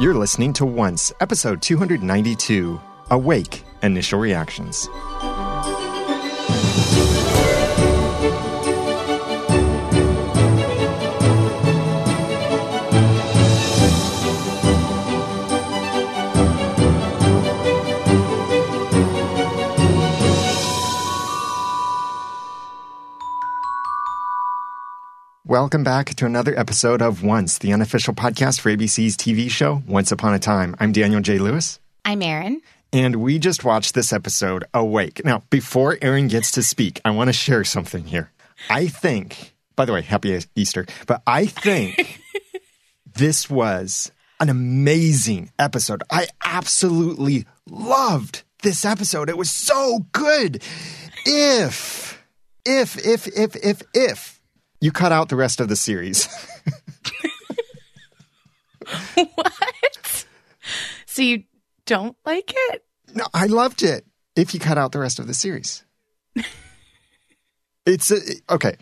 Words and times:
You're 0.00 0.14
listening 0.14 0.54
to 0.54 0.64
Once, 0.64 1.12
episode 1.20 1.60
292 1.60 2.80
Awake 3.10 3.64
Initial 3.82 4.18
Reactions. 4.18 4.88
Welcome 25.50 25.82
back 25.82 26.14
to 26.14 26.26
another 26.26 26.56
episode 26.56 27.02
of 27.02 27.24
Once, 27.24 27.58
the 27.58 27.72
unofficial 27.72 28.14
podcast 28.14 28.60
for 28.60 28.70
ABC's 28.70 29.16
TV 29.16 29.50
show 29.50 29.82
Once 29.84 30.12
Upon 30.12 30.32
a 30.32 30.38
Time. 30.38 30.76
I'm 30.78 30.92
Daniel 30.92 31.20
J. 31.20 31.38
Lewis. 31.40 31.80
I'm 32.04 32.22
Erin. 32.22 32.62
And 32.92 33.16
we 33.16 33.40
just 33.40 33.64
watched 33.64 33.96
this 33.96 34.12
episode, 34.12 34.64
Awake. 34.72 35.24
Now, 35.24 35.42
before 35.50 35.98
Erin 36.00 36.28
gets 36.28 36.52
to 36.52 36.62
speak, 36.62 37.00
I 37.04 37.10
want 37.10 37.30
to 37.30 37.32
share 37.32 37.64
something 37.64 38.04
here. 38.04 38.30
I 38.68 38.86
think, 38.86 39.52
by 39.74 39.86
the 39.86 39.92
way, 39.92 40.02
happy 40.02 40.38
Easter, 40.54 40.86
but 41.08 41.20
I 41.26 41.46
think 41.46 42.20
this 43.12 43.50
was 43.50 44.12
an 44.38 44.50
amazing 44.50 45.50
episode. 45.58 46.04
I 46.12 46.28
absolutely 46.44 47.44
loved 47.68 48.44
this 48.62 48.84
episode. 48.84 49.28
It 49.28 49.36
was 49.36 49.50
so 49.50 50.06
good. 50.12 50.62
If, 51.26 52.22
if, 52.64 53.04
if, 53.04 53.26
if, 53.26 53.56
if, 53.56 53.82
if, 53.92 54.39
you 54.80 54.92
cut 54.92 55.12
out 55.12 55.28
the 55.28 55.36
rest 55.36 55.60
of 55.60 55.68
the 55.68 55.76
series. 55.76 56.26
what? 59.14 60.26
So 61.06 61.22
you 61.22 61.44
don't 61.86 62.16
like 62.24 62.52
it? 62.54 62.84
No, 63.14 63.26
I 63.34 63.46
loved 63.46 63.82
it. 63.82 64.04
If 64.36 64.54
you 64.54 64.60
cut 64.60 64.78
out 64.78 64.92
the 64.92 65.00
rest 65.00 65.18
of 65.18 65.26
the 65.26 65.34
series, 65.34 65.84
it's 67.86 68.10
a, 68.10 68.18
okay. 68.48 68.76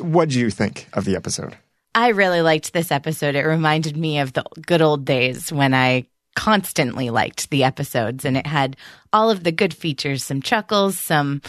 What 0.00 0.30
do 0.30 0.40
you 0.40 0.50
think 0.50 0.88
of 0.92 1.04
the 1.04 1.14
episode? 1.14 1.56
I 1.94 2.08
really 2.08 2.40
liked 2.40 2.72
this 2.72 2.90
episode. 2.90 3.36
It 3.36 3.46
reminded 3.46 3.96
me 3.96 4.18
of 4.18 4.32
the 4.32 4.42
good 4.66 4.82
old 4.82 5.04
days 5.04 5.52
when 5.52 5.74
I 5.74 6.06
constantly 6.34 7.10
liked 7.10 7.50
the 7.50 7.62
episodes, 7.62 8.24
and 8.24 8.36
it 8.36 8.46
had 8.46 8.76
all 9.12 9.30
of 9.30 9.44
the 9.44 9.52
good 9.52 9.72
features, 9.72 10.24
some 10.24 10.42
chuckles, 10.42 10.98
some 10.98 11.40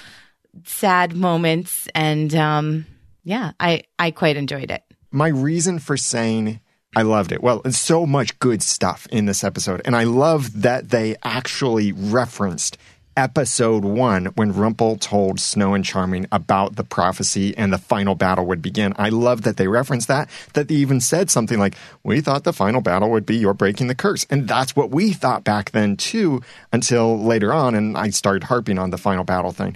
sad 0.63 1.15
moments, 1.15 1.87
and 1.95 2.35
um, 2.35 2.85
yeah, 3.25 3.51
I, 3.59 3.83
I 3.99 4.11
quite 4.11 4.37
enjoyed 4.37 4.71
it. 4.71 4.83
My 5.11 5.27
reason 5.27 5.79
for 5.79 5.97
saying 5.97 6.61
I 6.95 7.01
loved 7.01 7.33
it. 7.33 7.43
Well, 7.43 7.59
there's 7.61 7.77
so 7.77 8.05
much 8.05 8.39
good 8.39 8.63
stuff 8.63 9.05
in 9.11 9.25
this 9.25 9.43
episode. 9.43 9.81
And 9.83 9.95
I 9.95 10.05
love 10.05 10.61
that 10.61 10.89
they 10.91 11.17
actually 11.23 11.91
referenced 11.91 12.77
episode 13.17 13.85
one 13.85 14.25
when 14.35 14.51
Rumple 14.51 14.97
told 14.97 15.39
Snow 15.39 15.73
and 15.73 15.85
Charming 15.85 16.27
about 16.31 16.75
the 16.75 16.83
prophecy 16.83 17.55
and 17.57 17.71
the 17.71 17.77
final 17.77 18.15
battle 18.15 18.45
would 18.45 18.61
begin. 18.61 18.93
I 18.97 19.09
love 19.09 19.43
that 19.43 19.57
they 19.57 19.67
referenced 19.67 20.07
that, 20.07 20.29
that 20.53 20.67
they 20.67 20.75
even 20.75 20.99
said 21.01 21.29
something 21.29 21.59
like, 21.59 21.75
We 22.03 22.21
thought 22.21 22.43
the 22.43 22.53
final 22.53 22.81
battle 22.81 23.09
would 23.11 23.25
be 23.25 23.37
your 23.37 23.53
breaking 23.53 23.87
the 23.87 23.95
curse. 23.95 24.25
And 24.29 24.47
that's 24.47 24.75
what 24.75 24.91
we 24.91 25.13
thought 25.13 25.43
back 25.43 25.71
then 25.71 25.97
too, 25.97 26.41
until 26.71 27.17
later 27.17 27.53
on. 27.53 27.75
And 27.75 27.97
I 27.97 28.09
started 28.09 28.45
harping 28.45 28.77
on 28.77 28.89
the 28.89 28.97
final 28.97 29.23
battle 29.23 29.51
thing. 29.51 29.75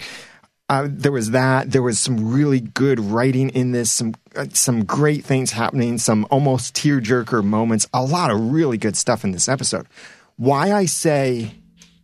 There 0.69 1.11
was 1.11 1.31
that. 1.31 1.71
There 1.71 1.81
was 1.81 1.99
some 1.99 2.31
really 2.31 2.59
good 2.59 2.99
writing 2.99 3.49
in 3.49 3.71
this. 3.71 3.91
Some 3.91 4.15
uh, 4.35 4.45
some 4.53 4.85
great 4.85 5.25
things 5.25 5.51
happening. 5.51 5.97
Some 5.97 6.27
almost 6.29 6.75
tearjerker 6.75 7.43
moments. 7.43 7.87
A 7.93 8.03
lot 8.03 8.31
of 8.31 8.51
really 8.51 8.77
good 8.77 8.95
stuff 8.95 9.23
in 9.23 9.31
this 9.31 9.49
episode. 9.49 9.87
Why 10.37 10.71
I 10.71 10.85
say 10.85 11.51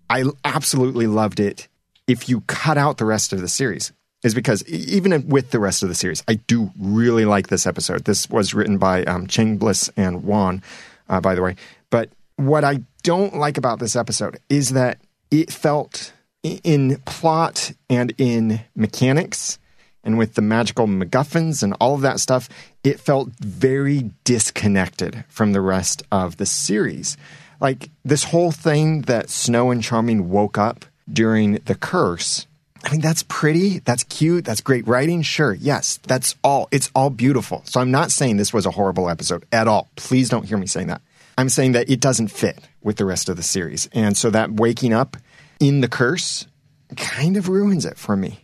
I 0.09 0.23
absolutely 0.43 1.07
loved 1.07 1.39
it. 1.39 1.67
If 2.07 2.29
you 2.29 2.41
cut 2.41 2.77
out 2.77 2.97
the 2.97 3.05
rest 3.05 3.33
of 3.33 3.41
the 3.41 3.47
series, 3.47 3.91
is 4.25 4.33
because 4.33 4.67
even 4.67 5.27
with 5.27 5.51
the 5.51 5.59
rest 5.59 5.83
of 5.83 5.89
the 5.89 5.95
series, 5.95 6.23
I 6.27 6.35
do 6.35 6.71
really 6.79 7.25
like 7.25 7.47
this 7.47 7.67
episode. 7.67 8.05
This 8.05 8.27
was 8.27 8.55
written 8.55 8.79
by 8.79 9.03
um, 9.05 9.27
Cheng 9.27 9.57
Bliss 9.57 9.89
and 9.95 10.23
Juan, 10.23 10.63
uh, 11.07 11.21
by 11.21 11.35
the 11.35 11.43
way. 11.43 11.55
But 11.91 12.09
what 12.35 12.63
I 12.63 12.79
don't 13.03 13.35
like 13.35 13.57
about 13.59 13.77
this 13.77 13.95
episode 13.95 14.39
is 14.49 14.71
that 14.71 14.97
it 15.29 15.51
felt 15.51 16.11
in 16.45 16.97
plot 17.05 17.71
and 17.89 18.13
in 18.17 18.61
mechanics 18.75 19.57
and 20.03 20.17
with 20.17 20.35
the 20.35 20.41
magical 20.41 20.87
MacGuffins 20.87 21.63
and 21.63 21.73
all 21.81 21.95
of 21.95 22.01
that 22.01 22.19
stuff, 22.19 22.47
it 22.83 22.99
felt 22.99 23.29
very 23.39 24.11
disconnected 24.23 25.25
from 25.27 25.51
the 25.51 25.61
rest 25.61 26.03
of 26.11 26.37
the 26.37 26.45
series. 26.45 27.17
Like 27.59 27.89
this 28.03 28.25
whole 28.25 28.51
thing 28.51 29.01
that 29.03 29.29
Snow 29.29 29.71
and 29.71 29.81
Charming 29.81 30.29
woke 30.29 30.57
up 30.57 30.85
during 31.11 31.53
the 31.65 31.75
curse. 31.75 32.45
I 32.83 32.91
mean, 32.91 33.01
that's 33.01 33.23
pretty. 33.23 33.79
That's 33.79 34.03
cute. 34.03 34.45
That's 34.45 34.61
great 34.61 34.87
writing. 34.87 35.23
Sure. 35.23 35.55
Yes. 35.55 35.99
That's 36.05 36.35
all. 36.43 36.67
It's 36.71 36.91
all 36.93 37.09
beautiful. 37.09 37.63
So 37.65 37.81
I'm 37.81 37.89
not 37.89 38.11
saying 38.11 38.37
this 38.37 38.53
was 38.53 38.67
a 38.67 38.71
horrible 38.71 39.09
episode 39.09 39.43
at 39.51 39.67
all. 39.67 39.89
Please 39.95 40.29
don't 40.29 40.45
hear 40.45 40.57
me 40.57 40.67
saying 40.67 40.87
that. 40.87 41.01
I'm 41.37 41.49
saying 41.49 41.71
that 41.71 41.89
it 41.89 41.99
doesn't 41.99 42.27
fit 42.27 42.59
with 42.83 42.97
the 42.97 43.05
rest 43.05 43.27
of 43.27 43.37
the 43.37 43.43
series. 43.43 43.89
And 43.91 44.15
so 44.15 44.29
that 44.29 44.51
waking 44.51 44.93
up 44.93 45.17
in 45.59 45.81
the 45.81 45.87
curse 45.87 46.47
kind 46.95 47.37
of 47.37 47.49
ruins 47.49 47.85
it 47.85 47.97
for 47.97 48.15
me. 48.15 48.39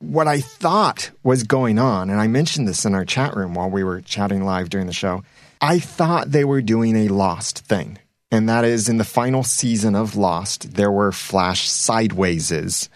What 0.00 0.26
I 0.26 0.40
thought 0.40 1.10
was 1.22 1.44
going 1.44 1.78
on, 1.78 2.10
and 2.10 2.20
I 2.20 2.26
mentioned 2.26 2.66
this 2.66 2.84
in 2.84 2.94
our 2.94 3.04
chat 3.04 3.36
room 3.36 3.54
while 3.54 3.70
we 3.70 3.84
were 3.84 4.00
chatting 4.00 4.44
live 4.44 4.68
during 4.68 4.86
the 4.86 4.92
show, 4.92 5.22
I 5.60 5.78
thought 5.78 6.32
they 6.32 6.44
were 6.44 6.60
doing 6.60 6.96
a 6.96 7.08
Lost 7.08 7.60
thing. 7.60 7.98
And 8.32 8.48
that 8.48 8.64
is 8.64 8.88
in 8.88 8.96
the 8.96 9.04
final 9.04 9.44
season 9.44 9.94
of 9.94 10.16
Lost, 10.16 10.74
there 10.74 10.90
were 10.90 11.12
flash 11.12 11.68
sidewayses 11.68 12.88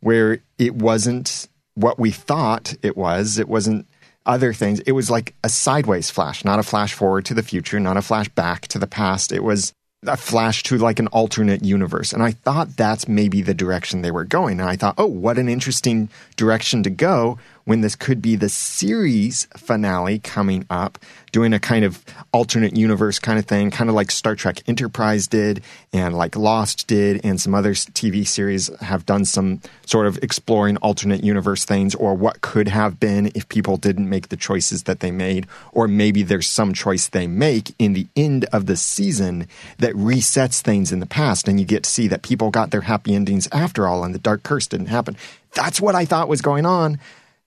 where 0.00 0.40
it 0.58 0.74
wasn't 0.74 1.48
what 1.74 1.98
we 1.98 2.10
thought 2.10 2.74
it 2.82 2.96
was. 2.96 3.38
It 3.38 3.48
wasn't 3.48 3.86
other 4.26 4.52
things. 4.52 4.80
It 4.80 4.92
was 4.92 5.10
like 5.10 5.34
a 5.42 5.48
sideways 5.48 6.10
flash, 6.10 6.44
not 6.44 6.58
a 6.58 6.62
flash 6.62 6.92
forward 6.92 7.24
to 7.26 7.34
the 7.34 7.42
future, 7.42 7.80
not 7.80 7.96
a 7.96 8.02
flash 8.02 8.28
back 8.28 8.68
to 8.68 8.78
the 8.78 8.86
past. 8.86 9.32
It 9.32 9.42
was 9.42 9.72
a 10.06 10.16
flash 10.16 10.62
to 10.62 10.78
like 10.78 10.98
an 10.98 11.08
alternate 11.08 11.62
universe. 11.62 12.12
And 12.12 12.22
I 12.22 12.30
thought 12.30 12.76
that's 12.76 13.06
maybe 13.06 13.42
the 13.42 13.52
direction 13.52 14.00
they 14.00 14.10
were 14.10 14.24
going. 14.24 14.58
And 14.58 14.68
I 14.68 14.76
thought, 14.76 14.94
oh, 14.96 15.06
what 15.06 15.36
an 15.36 15.48
interesting 15.48 16.08
direction 16.36 16.82
to 16.84 16.90
go 16.90 17.38
when 17.70 17.82
this 17.82 17.94
could 17.94 18.20
be 18.20 18.34
the 18.34 18.48
series 18.48 19.46
finale 19.56 20.18
coming 20.18 20.66
up, 20.70 20.98
doing 21.30 21.52
a 21.52 21.60
kind 21.60 21.84
of 21.84 22.04
alternate 22.32 22.76
universe 22.76 23.20
kind 23.20 23.38
of 23.38 23.44
thing, 23.44 23.70
kind 23.70 23.88
of 23.88 23.94
like 23.94 24.10
Star 24.10 24.34
Trek 24.34 24.60
Enterprise 24.66 25.28
did 25.28 25.62
and 25.92 26.16
like 26.16 26.34
Lost 26.34 26.88
did, 26.88 27.24
and 27.24 27.40
some 27.40 27.54
other 27.54 27.70
TV 27.74 28.26
series 28.26 28.76
have 28.80 29.06
done 29.06 29.24
some 29.24 29.60
sort 29.86 30.08
of 30.08 30.18
exploring 30.20 30.78
alternate 30.78 31.22
universe 31.22 31.64
things 31.64 31.94
or 31.94 32.12
what 32.12 32.40
could 32.40 32.66
have 32.66 32.98
been 32.98 33.30
if 33.36 33.48
people 33.48 33.76
didn't 33.76 34.08
make 34.08 34.30
the 34.30 34.36
choices 34.36 34.82
that 34.82 34.98
they 34.98 35.12
made, 35.12 35.46
or 35.70 35.86
maybe 35.86 36.24
there's 36.24 36.48
some 36.48 36.72
choice 36.72 37.06
they 37.06 37.28
make 37.28 37.72
in 37.78 37.92
the 37.92 38.08
end 38.16 38.46
of 38.46 38.66
the 38.66 38.76
season 38.76 39.46
that 39.78 39.94
resets 39.94 40.60
things 40.60 40.90
in 40.90 40.98
the 40.98 41.06
past, 41.06 41.46
and 41.46 41.60
you 41.60 41.64
get 41.64 41.84
to 41.84 41.90
see 41.90 42.08
that 42.08 42.22
people 42.22 42.50
got 42.50 42.72
their 42.72 42.80
happy 42.80 43.14
endings 43.14 43.46
after 43.52 43.86
all, 43.86 44.02
and 44.02 44.12
the 44.12 44.18
dark 44.18 44.42
curse 44.42 44.66
didn't 44.66 44.86
happen. 44.86 45.16
That's 45.52 45.80
what 45.80 45.94
I 45.94 46.04
thought 46.04 46.28
was 46.28 46.42
going 46.42 46.66
on. 46.66 46.98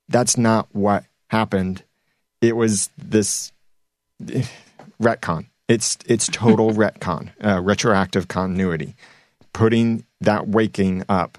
That's 0.10 0.38
not 0.38 0.68
what 0.72 1.06
happened. 1.28 1.84
It 2.42 2.56
was 2.56 2.90
this 2.98 3.52
retcon. 5.02 5.48
It's 5.68 5.98
it's 6.06 6.28
total 6.28 6.72
retcon, 6.74 7.30
uh, 7.44 7.62
retroactive 7.62 8.28
continuity, 8.28 8.96
putting 9.54 10.06
that 10.22 10.48
waking 10.48 11.04
up 11.08 11.38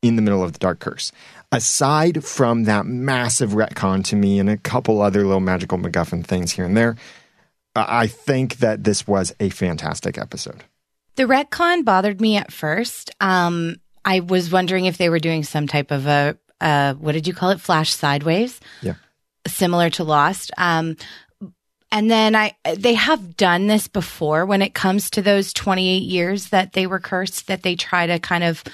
in 0.00 0.16
the 0.16 0.22
middle 0.22 0.42
of 0.42 0.52
the 0.52 0.58
dark 0.58 0.80
curse. 0.80 1.12
Aside 1.52 2.24
from 2.24 2.64
that 2.64 2.86
massive 2.86 3.50
retcon 3.50 4.04
to 4.06 4.16
me 4.16 4.38
and 4.38 4.48
a 4.50 4.56
couple 4.56 5.00
other 5.00 5.22
little 5.24 5.40
magical 5.40 5.78
MacGuffin 5.78 6.24
things 6.24 6.52
here 6.52 6.64
and 6.64 6.76
there, 6.76 6.96
I 7.76 8.06
think 8.06 8.56
that 8.56 8.84
this 8.84 9.06
was 9.06 9.34
a 9.38 9.50
fantastic 9.50 10.18
episode. 10.18 10.64
The 11.16 11.24
retcon 11.24 11.84
bothered 11.84 12.20
me 12.20 12.36
at 12.36 12.52
first. 12.52 13.10
Um, 13.20 13.76
I 14.04 14.20
was 14.20 14.50
wondering 14.50 14.86
if 14.86 14.98
they 14.98 15.08
were 15.08 15.18
doing 15.18 15.44
some 15.44 15.66
type 15.66 15.90
of 15.90 16.06
a 16.06 16.36
uh, 16.62 16.94
what 16.94 17.12
did 17.12 17.26
you 17.26 17.34
call 17.34 17.50
it? 17.50 17.60
Flash 17.60 17.92
sideways. 17.92 18.60
Yeah. 18.80 18.94
Similar 19.46 19.90
to 19.90 20.04
Lost. 20.04 20.52
Um, 20.56 20.96
and 21.90 22.10
then 22.10 22.34
I, 22.34 22.54
they 22.76 22.94
have 22.94 23.36
done 23.36 23.66
this 23.66 23.86
before 23.86 24.46
when 24.46 24.62
it 24.62 24.72
comes 24.72 25.10
to 25.10 25.22
those 25.22 25.52
28 25.52 26.02
years 26.02 26.48
that 26.48 26.72
they 26.72 26.86
were 26.86 27.00
cursed, 27.00 27.48
that 27.48 27.62
they 27.62 27.76
try 27.76 28.06
to 28.06 28.18
kind 28.18 28.44
of 28.44 28.64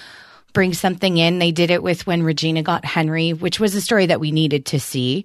bring 0.52 0.73
something 0.73 1.17
in. 1.17 1.38
They 1.40 1.50
did 1.50 1.70
it 1.70 1.82
with 1.82 2.06
when 2.06 2.23
Regina 2.23 2.62
got 2.62 2.85
Henry, 2.85 3.32
which 3.32 3.58
was 3.58 3.75
a 3.75 3.81
story 3.81 4.06
that 4.06 4.20
we 4.20 4.31
needed 4.31 4.67
to 4.67 4.79
see. 4.79 5.25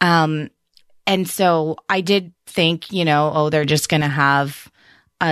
Um, 0.00 0.50
and 1.06 1.28
so 1.28 1.76
I 1.88 2.00
did 2.00 2.32
think, 2.46 2.90
you 2.90 3.04
know, 3.04 3.30
oh, 3.34 3.50
they're 3.50 3.66
just 3.66 3.90
going 3.90 4.00
to 4.00 4.08
have 4.08 4.63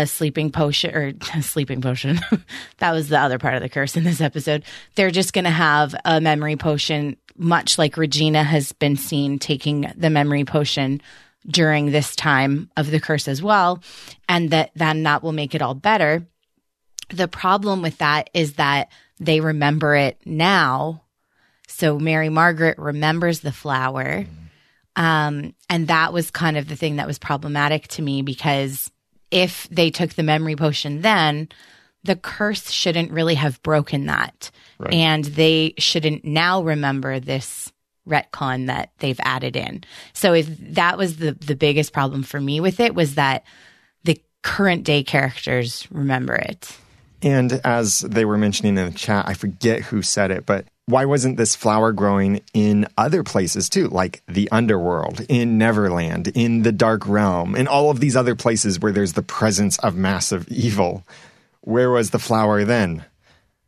a 0.00 0.06
sleeping 0.06 0.50
potion 0.50 0.94
or 0.94 1.12
sleeping 1.42 1.80
potion. 1.80 2.20
that 2.78 2.92
was 2.92 3.08
the 3.08 3.18
other 3.18 3.38
part 3.38 3.54
of 3.54 3.62
the 3.62 3.68
curse 3.68 3.96
in 3.96 4.04
this 4.04 4.20
episode. 4.20 4.64
They're 4.94 5.10
just 5.10 5.32
going 5.32 5.44
to 5.44 5.50
have 5.50 5.94
a 6.04 6.20
memory 6.20 6.56
potion, 6.56 7.16
much 7.36 7.78
like 7.78 7.96
Regina 7.96 8.42
has 8.42 8.72
been 8.72 8.96
seen 8.96 9.38
taking 9.38 9.92
the 9.96 10.10
memory 10.10 10.44
potion 10.44 11.00
during 11.46 11.90
this 11.90 12.14
time 12.14 12.70
of 12.76 12.90
the 12.90 13.00
curse 13.00 13.26
as 13.26 13.42
well, 13.42 13.82
and 14.28 14.50
that 14.50 14.70
then 14.74 15.02
that 15.02 15.22
will 15.22 15.32
make 15.32 15.54
it 15.54 15.62
all 15.62 15.74
better. 15.74 16.24
The 17.08 17.28
problem 17.28 17.82
with 17.82 17.98
that 17.98 18.30
is 18.32 18.54
that 18.54 18.90
they 19.18 19.40
remember 19.40 19.94
it 19.94 20.18
now. 20.24 21.02
So 21.68 21.98
Mary 21.98 22.28
Margaret 22.28 22.78
remembers 22.78 23.40
the 23.40 23.52
flower. 23.52 24.24
Um, 24.94 25.54
and 25.70 25.88
that 25.88 26.12
was 26.12 26.30
kind 26.30 26.56
of 26.56 26.68
the 26.68 26.76
thing 26.76 26.96
that 26.96 27.06
was 27.06 27.18
problematic 27.18 27.88
to 27.88 28.02
me 28.02 28.22
because 28.22 28.90
if 29.32 29.66
they 29.70 29.90
took 29.90 30.14
the 30.14 30.22
memory 30.22 30.54
potion 30.54 31.00
then, 31.00 31.48
the 32.04 32.16
curse 32.16 32.70
shouldn't 32.70 33.10
really 33.10 33.34
have 33.34 33.62
broken 33.62 34.06
that. 34.06 34.50
Right. 34.78 34.92
And 34.92 35.24
they 35.24 35.74
shouldn't 35.78 36.24
now 36.24 36.62
remember 36.62 37.18
this 37.18 37.72
retcon 38.06 38.66
that 38.66 38.90
they've 38.98 39.20
added 39.22 39.56
in. 39.56 39.84
So 40.12 40.34
if 40.34 40.46
that 40.74 40.98
was 40.98 41.16
the 41.16 41.32
the 41.32 41.54
biggest 41.54 41.92
problem 41.92 42.22
for 42.22 42.40
me 42.40 42.60
with 42.60 42.80
it 42.80 42.94
was 42.94 43.14
that 43.14 43.44
the 44.04 44.20
current 44.42 44.84
day 44.84 45.02
characters 45.04 45.86
remember 45.90 46.34
it. 46.34 46.76
And 47.22 47.52
as 47.64 48.00
they 48.00 48.24
were 48.24 48.38
mentioning 48.38 48.76
in 48.76 48.86
the 48.86 48.98
chat, 48.98 49.28
I 49.28 49.34
forget 49.34 49.82
who 49.82 50.02
said 50.02 50.32
it, 50.32 50.44
but 50.44 50.66
why 50.86 51.04
wasn't 51.04 51.36
this 51.36 51.54
flower 51.54 51.92
growing 51.92 52.42
in 52.54 52.86
other 52.98 53.22
places 53.22 53.68
too, 53.68 53.88
like 53.88 54.22
the 54.26 54.50
underworld, 54.50 55.24
in 55.28 55.58
Neverland, 55.58 56.28
in 56.28 56.62
the 56.62 56.72
Dark 56.72 57.06
Realm, 57.06 57.54
in 57.54 57.68
all 57.68 57.90
of 57.90 58.00
these 58.00 58.16
other 58.16 58.34
places 58.34 58.80
where 58.80 58.92
there's 58.92 59.12
the 59.12 59.22
presence 59.22 59.78
of 59.78 59.96
massive 59.96 60.48
evil? 60.48 61.04
Where 61.60 61.90
was 61.90 62.10
the 62.10 62.18
flower 62.18 62.64
then? 62.64 63.04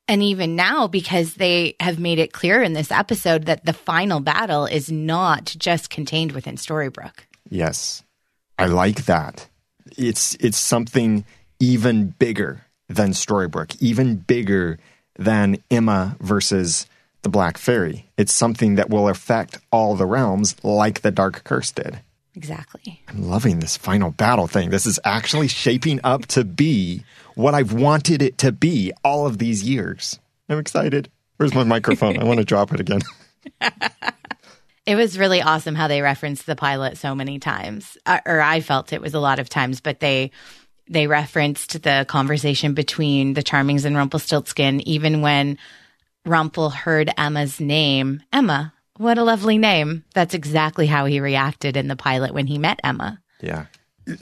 And 0.07 0.23
even 0.23 0.55
now, 0.55 0.87
because 0.87 1.35
they 1.35 1.77
have 1.81 1.99
made 1.99 2.19
it 2.19 2.33
clear 2.33 2.63
in 2.63 2.75
this 2.75 2.91
episode 2.91 3.47
that 3.47 3.65
the 3.65 3.73
final 3.73 4.21
battle 4.21 4.67
is 4.67 4.91
not 4.91 5.55
just 5.57 5.89
contained 5.89 6.33
within 6.33 6.57
Storybrooke. 6.57 7.21
Yes. 7.49 8.03
I 8.59 8.67
like 8.67 9.07
that. 9.07 9.49
It's 9.97 10.35
it's 10.41 10.59
something 10.59 11.25
even 11.59 12.09
bigger 12.09 12.67
than 12.89 13.11
Storybrooke, 13.11 13.81
even 13.81 14.17
bigger 14.17 14.79
than 15.17 15.59
Emma 15.71 16.17
versus 16.21 16.87
the 17.25 17.29
Black 17.29 17.59
Fairy. 17.59 18.09
It's 18.17 18.33
something 18.33 18.77
that 18.77 18.89
will 18.89 19.09
affect 19.09 19.59
all 19.73 19.97
the 19.97 20.07
realms 20.07 20.55
like 20.63 21.01
the 21.01 21.11
Dark 21.11 21.43
Curse 21.43 21.73
did. 21.73 22.01
Exactly. 22.37 23.03
I'm 23.09 23.29
loving 23.29 23.59
this 23.59 23.77
final 23.77 24.11
battle 24.11 24.47
thing. 24.47 24.71
This 24.71 24.87
is 24.87 25.01
actually 25.05 25.49
shaping 25.49 26.01
up 26.05 26.27
to 26.27 26.45
be 26.45 27.05
what 27.35 27.55
I've 27.55 27.73
wanted 27.73 28.23
it 28.23 28.39
to 28.39 28.53
be 28.53 28.93
all 29.03 29.27
of 29.27 29.39
these 29.39 29.63
years. 29.63 30.19
I'm 30.49 30.59
excited. 30.59 31.11
Where's 31.37 31.55
my 31.55 31.65
microphone? 31.65 32.19
I 32.19 32.25
want 32.25 32.39
to 32.39 32.45
drop 32.55 32.73
it 32.73 32.81
again. 32.81 33.01
It 34.87 34.97
was 34.97 35.19
really 35.19 35.41
awesome 35.41 35.75
how 35.75 35.89
they 35.89 36.03
referenced 36.03 36.45
the 36.45 36.57
pilot 36.57 36.99
so 36.99 37.15
many 37.15 37.39
times, 37.39 37.97
uh, 38.05 38.21
or 38.27 38.41
I 38.43 38.61
felt 38.61 38.93
it 38.93 39.01
was 39.01 39.15
a 39.15 39.21
lot 39.21 39.39
of 39.39 39.49
times, 39.49 39.81
but 39.81 40.01
they 40.01 40.31
they 40.87 41.07
referenced 41.07 41.83
the 41.83 42.05
conversation 42.07 42.75
between 42.75 43.33
the 43.33 43.43
Charmings 43.43 43.87
and 43.87 43.97
Rumpelstiltskin, 43.97 44.87
even 44.87 45.23
when 45.23 45.57
Rumpel 46.27 46.73
heard 46.73 47.13
Emma's 47.17 47.61
name. 47.61 48.23
Emma, 48.33 48.73
what 48.97 49.19
a 49.19 49.25
lovely 49.25 49.59
name. 49.59 50.05
That's 50.15 50.35
exactly 50.35 50.87
how 50.87 51.05
he 51.07 51.21
reacted 51.21 51.77
in 51.77 51.89
the 51.89 51.97
pilot 51.97 52.33
when 52.33 52.47
he 52.47 52.59
met 52.59 52.81
Emma. 52.83 53.21
Yeah. 53.41 53.67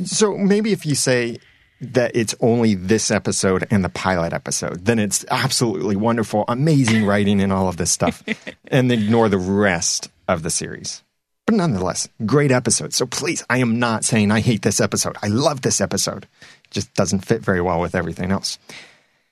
So 0.05 0.37
maybe 0.37 0.73
if 0.73 0.87
you 0.87 0.95
say 0.95 1.39
that 1.81 2.13
it's 2.15 2.35
only 2.41 2.75
this 2.75 3.11
episode 3.11 3.67
and 3.71 3.85
the 3.85 3.89
pilot 3.89 4.33
episode, 4.33 4.85
then 4.85 4.99
it's 4.99 5.25
absolutely 5.31 5.97
wonderful, 5.97 6.45
amazing 6.49 7.05
writing 7.05 7.41
and 7.41 7.53
all 7.53 7.69
of 7.69 7.77
this 7.77 7.91
stuff, 7.91 8.23
and 8.69 8.91
ignore 8.91 9.29
the 9.29 9.39
rest 9.39 10.09
of 10.29 10.43
the 10.43 10.51
series. 10.51 11.03
But 11.45 11.57
nonetheless, 11.57 12.09
great 12.25 12.53
episode. 12.53 12.95
So 12.95 13.05
please, 13.05 13.45
I 13.51 13.59
am 13.59 13.81
not 13.81 14.05
saying 14.05 14.31
I 14.31 14.41
hate 14.41 14.63
this 14.63 14.81
episode. 14.81 15.17
I 15.23 15.27
love 15.27 15.63
this 15.63 15.81
episode. 15.81 16.25
It 16.65 16.71
just 16.71 16.95
doesn't 16.95 17.27
fit 17.27 17.43
very 17.43 17.61
well 17.61 17.81
with 17.81 17.97
everything 17.97 18.31
else. 18.31 18.59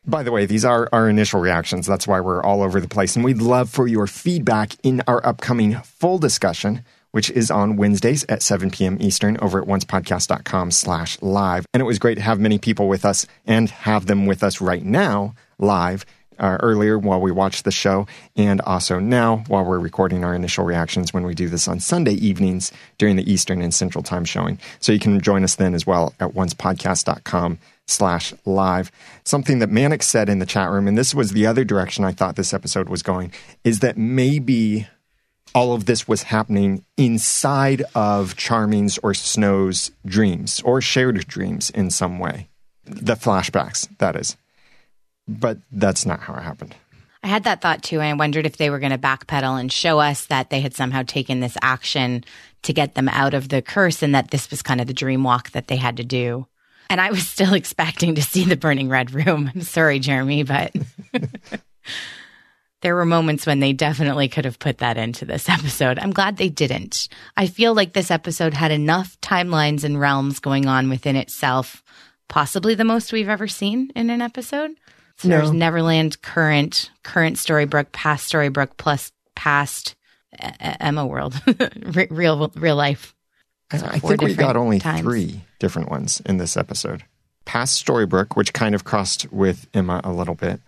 By 0.06 0.22
the 0.22 0.32
way, 0.32 0.46
these 0.46 0.64
are 0.64 0.88
our 0.92 1.08
initial 1.10 1.40
reactions. 1.40 1.86
That's 1.86 2.06
why 2.06 2.20
we're 2.20 2.42
all 2.42 2.62
over 2.62 2.80
the 2.80 2.88
place. 2.88 3.16
And 3.16 3.24
we'd 3.24 3.42
love 3.42 3.68
for 3.68 3.86
your 3.86 4.06
feedback 4.06 4.72
in 4.82 5.02
our 5.06 5.24
upcoming 5.26 5.76
full 5.82 6.18
discussion, 6.18 6.84
which 7.10 7.30
is 7.30 7.50
on 7.50 7.76
Wednesdays 7.76 8.24
at 8.28 8.42
7 8.42 8.70
p.m. 8.70 8.96
Eastern 9.00 9.36
over 9.42 9.60
at 9.60 9.68
oncepodcast.com 9.68 10.70
slash 10.70 11.20
live. 11.20 11.66
And 11.74 11.82
it 11.82 11.84
was 11.84 11.98
great 11.98 12.14
to 12.14 12.22
have 12.22 12.40
many 12.40 12.58
people 12.58 12.88
with 12.88 13.04
us 13.04 13.26
and 13.46 13.68
have 13.68 14.06
them 14.06 14.24
with 14.24 14.42
us 14.42 14.60
right 14.62 14.84
now 14.84 15.34
live 15.58 16.06
uh, 16.38 16.56
earlier 16.60 16.98
while 16.98 17.20
we 17.20 17.30
watched 17.30 17.64
the 17.64 17.70
show, 17.70 18.06
and 18.34 18.62
also 18.62 18.98
now 18.98 19.44
while 19.48 19.62
we're 19.62 19.78
recording 19.78 20.24
our 20.24 20.34
initial 20.34 20.64
reactions 20.64 21.12
when 21.12 21.24
we 21.24 21.34
do 21.34 21.50
this 21.50 21.68
on 21.68 21.78
Sunday 21.78 22.14
evenings 22.14 22.72
during 22.96 23.16
the 23.16 23.30
Eastern 23.30 23.60
and 23.60 23.74
Central 23.74 24.02
time 24.02 24.24
showing. 24.24 24.58
So 24.80 24.92
you 24.92 24.98
can 24.98 25.20
join 25.20 25.44
us 25.44 25.56
then 25.56 25.74
as 25.74 25.86
well 25.86 26.14
at 26.18 26.30
oncepodcast.com 26.30 27.58
slash 27.90 28.32
live. 28.44 28.90
Something 29.24 29.58
that 29.58 29.70
Manic 29.70 30.02
said 30.02 30.28
in 30.28 30.38
the 30.38 30.46
chat 30.46 30.70
room, 30.70 30.88
and 30.88 30.96
this 30.96 31.14
was 31.14 31.32
the 31.32 31.46
other 31.46 31.64
direction 31.64 32.04
I 32.04 32.12
thought 32.12 32.36
this 32.36 32.54
episode 32.54 32.88
was 32.88 33.02
going, 33.02 33.32
is 33.64 33.80
that 33.80 33.98
maybe 33.98 34.86
all 35.54 35.72
of 35.72 35.86
this 35.86 36.06
was 36.06 36.24
happening 36.24 36.84
inside 36.96 37.82
of 37.94 38.36
Charming's 38.36 38.98
or 38.98 39.14
Snow's 39.14 39.90
dreams 40.06 40.60
or 40.64 40.80
shared 40.80 41.26
dreams 41.26 41.70
in 41.70 41.90
some 41.90 42.18
way. 42.18 42.48
The 42.84 43.14
flashbacks, 43.14 43.88
that 43.98 44.16
is 44.16 44.36
but 45.30 45.58
that's 45.70 46.04
not 46.04 46.20
how 46.20 46.34
it 46.34 46.42
happened. 46.42 46.74
I 47.22 47.28
had 47.28 47.44
that 47.44 47.60
thought 47.60 47.82
too, 47.82 48.00
and 48.00 48.08
I 48.08 48.14
wondered 48.14 48.46
if 48.46 48.56
they 48.56 48.70
were 48.70 48.78
going 48.78 48.92
to 48.92 48.98
backpedal 48.98 49.60
and 49.60 49.70
show 49.70 50.00
us 50.00 50.26
that 50.26 50.50
they 50.50 50.60
had 50.60 50.74
somehow 50.74 51.02
taken 51.02 51.40
this 51.40 51.56
action 51.60 52.24
to 52.62 52.72
get 52.72 52.94
them 52.94 53.08
out 53.08 53.34
of 53.34 53.50
the 53.50 53.62
curse 53.62 54.02
and 54.02 54.14
that 54.14 54.30
this 54.30 54.50
was 54.50 54.62
kind 54.62 54.80
of 54.80 54.86
the 54.86 54.94
dream 54.94 55.22
walk 55.22 55.50
that 55.50 55.68
they 55.68 55.76
had 55.76 55.98
to 55.98 56.04
do. 56.04 56.46
And 56.90 57.00
I 57.00 57.10
was 57.10 57.26
still 57.26 57.54
expecting 57.54 58.16
to 58.16 58.22
see 58.22 58.44
the 58.44 58.56
burning 58.56 58.90
red 58.90 59.12
room. 59.12 59.50
I'm 59.54 59.62
sorry, 59.62 60.00
Jeremy, 60.00 60.42
but 60.42 60.74
there 62.82 62.96
were 62.96 63.06
moments 63.06 63.46
when 63.46 63.60
they 63.60 63.72
definitely 63.72 64.28
could 64.28 64.44
have 64.44 64.58
put 64.58 64.78
that 64.78 64.98
into 64.98 65.24
this 65.24 65.48
episode. 65.48 65.98
I'm 65.98 66.10
glad 66.10 66.36
they 66.36 66.48
didn't. 66.48 67.08
I 67.36 67.46
feel 67.46 67.72
like 67.72 67.92
this 67.92 68.10
episode 68.10 68.52
had 68.52 68.72
enough 68.72 69.18
timelines 69.20 69.84
and 69.84 69.98
realms 69.98 70.40
going 70.40 70.66
on 70.66 70.90
within 70.90 71.16
itself, 71.16 71.82
possibly 72.28 72.74
the 72.74 72.84
most 72.84 73.12
we've 73.12 73.28
ever 73.28 73.48
seen 73.48 73.90
in 73.94 74.10
an 74.10 74.20
episode. 74.20 74.72
So 75.18 75.28
no. 75.28 75.36
there's 75.36 75.52
Neverland, 75.52 76.20
current, 76.22 76.90
current 77.04 77.36
Storybrooke, 77.36 77.92
past 77.92 78.32
Storybrooke, 78.32 78.78
plus 78.78 79.12
past 79.36 79.94
Emma 80.32 81.06
World, 81.06 81.40
real 82.10 82.50
real 82.56 82.76
life. 82.76 83.14
So 83.76 83.86
I 83.86 83.98
think 83.98 84.22
we 84.22 84.34
got 84.34 84.56
only 84.56 84.78
times. 84.78 85.02
three 85.02 85.42
different 85.60 85.88
ones 85.88 86.20
in 86.26 86.38
this 86.38 86.56
episode. 86.56 87.04
Past 87.44 87.84
Storybrooke, 87.84 88.36
which 88.36 88.52
kind 88.52 88.74
of 88.74 88.82
crossed 88.82 89.32
with 89.32 89.68
Emma 89.72 90.00
a 90.02 90.12
little 90.12 90.34
bit. 90.34 90.60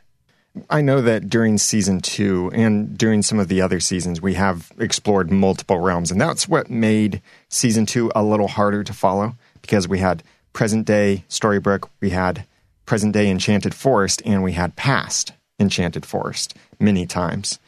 I 0.69 0.83
know 0.83 1.01
that 1.01 1.29
during 1.29 1.59
season 1.59 2.01
two 2.01 2.51
and 2.55 2.97
during 2.97 3.23
some 3.23 3.39
of 3.39 3.49
the 3.49 3.61
other 3.61 3.81
seasons, 3.81 4.21
we 4.21 4.35
have 4.35 4.71
explored 4.79 5.31
multiple 5.31 5.79
realms, 5.79 6.11
and 6.11 6.21
that's 6.21 6.47
what 6.47 6.71
made 6.71 7.23
season 7.49 7.87
two 7.87 8.13
a 8.15 8.23
little 8.23 8.49
harder 8.49 8.85
to 8.85 8.93
follow 8.93 9.35
because 9.63 9.89
we 9.89 9.99
had 9.99 10.23
present 10.53 10.87
day 10.87 11.25
Storybrooke, 11.29 11.89
we 12.01 12.11
had 12.11 12.45
present 12.85 13.15
day 13.15 13.31
Enchanted 13.31 13.75
Forest 13.75 14.23
and 14.25 14.43
we 14.43 14.53
had 14.53 14.77
past 14.77 15.33
Enchanted 15.59 16.05
Forest 16.05 16.55
many 16.79 17.07
times. 17.07 17.59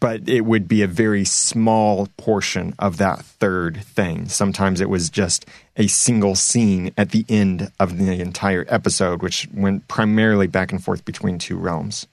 But 0.00 0.28
it 0.28 0.42
would 0.42 0.66
be 0.66 0.82
a 0.82 0.86
very 0.86 1.24
small 1.24 2.08
portion 2.16 2.74
of 2.78 2.96
that 2.98 3.24
third 3.24 3.82
thing. 3.82 4.28
Sometimes 4.28 4.80
it 4.80 4.88
was 4.88 5.10
just 5.10 5.46
a 5.76 5.86
single 5.86 6.34
scene 6.34 6.92
at 6.96 7.10
the 7.10 7.24
end 7.28 7.70
of 7.78 7.98
the 7.98 8.20
entire 8.20 8.64
episode, 8.68 9.22
which 9.22 9.48
went 9.52 9.88
primarily 9.88 10.46
back 10.46 10.72
and 10.72 10.82
forth 10.82 11.04
between 11.04 11.38
two 11.38 11.56
realms. 11.56 12.06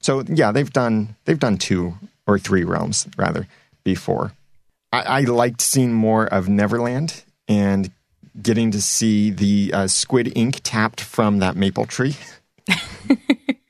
So 0.00 0.22
yeah, 0.28 0.52
they've 0.52 0.72
done 0.72 1.16
they've 1.24 1.38
done 1.38 1.58
two 1.58 1.94
or 2.26 2.38
three 2.38 2.64
realms 2.64 3.06
rather 3.16 3.46
before. 3.84 4.32
I, 4.92 5.02
I 5.02 5.20
liked 5.20 5.60
seeing 5.60 5.92
more 5.92 6.26
of 6.26 6.48
Neverland 6.48 7.22
and 7.46 7.90
getting 8.40 8.70
to 8.70 8.80
see 8.80 9.30
the 9.30 9.72
uh, 9.74 9.86
squid 9.88 10.32
ink 10.36 10.60
tapped 10.62 11.00
from 11.00 11.40
that 11.40 11.56
maple 11.56 11.86
tree. 11.86 12.16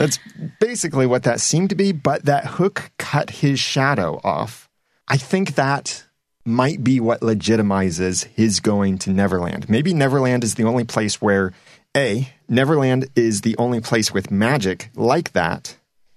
That's 0.00 0.18
basically 0.60 1.04
what 1.04 1.24
that 1.24 1.42
seemed 1.42 1.68
to 1.68 1.74
be, 1.74 1.92
but 1.92 2.24
that 2.24 2.46
hook 2.46 2.90
cut 2.98 3.28
his 3.28 3.60
shadow 3.60 4.18
off. 4.24 4.66
I 5.06 5.18
think 5.18 5.56
that 5.56 6.04
might 6.42 6.82
be 6.82 7.00
what 7.00 7.20
legitimizes 7.20 8.24
his 8.28 8.60
going 8.60 8.96
to 9.00 9.10
Neverland. 9.10 9.68
Maybe 9.68 9.92
Neverland 9.92 10.42
is 10.42 10.54
the 10.54 10.64
only 10.64 10.84
place 10.84 11.20
where, 11.20 11.52
A, 11.94 12.32
Neverland 12.48 13.10
is 13.14 13.42
the 13.42 13.54
only 13.58 13.82
place 13.82 14.10
with 14.10 14.30
magic 14.30 14.88
like 14.94 15.32
that 15.32 15.76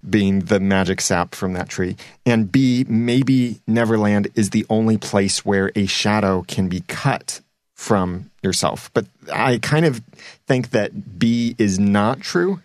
being 0.10 0.40
the 0.40 0.62
magic 0.62 1.02
sap 1.02 1.36
from 1.36 1.52
that 1.52 1.68
tree. 1.68 1.98
And 2.25 2.50
B, 2.50 2.86
maybe 2.88 3.60
Neverland 3.68 4.30
is 4.34 4.52
the 4.52 4.66
only 4.70 4.98
place 4.98 5.44
where 5.44 5.74
a 5.75 5.88
shadow 5.88 6.46
can 6.48 6.70
be 6.70 6.86
cut 6.88 7.42
from 7.75 8.32
yourself. 8.42 8.90
But 8.94 9.08
I 9.34 9.58
kind 9.58 9.86
of 9.86 10.02
think 10.48 10.70
that 10.70 11.20
B 11.20 11.56
is 11.58 11.78
not 11.80 12.22
true 12.22 12.62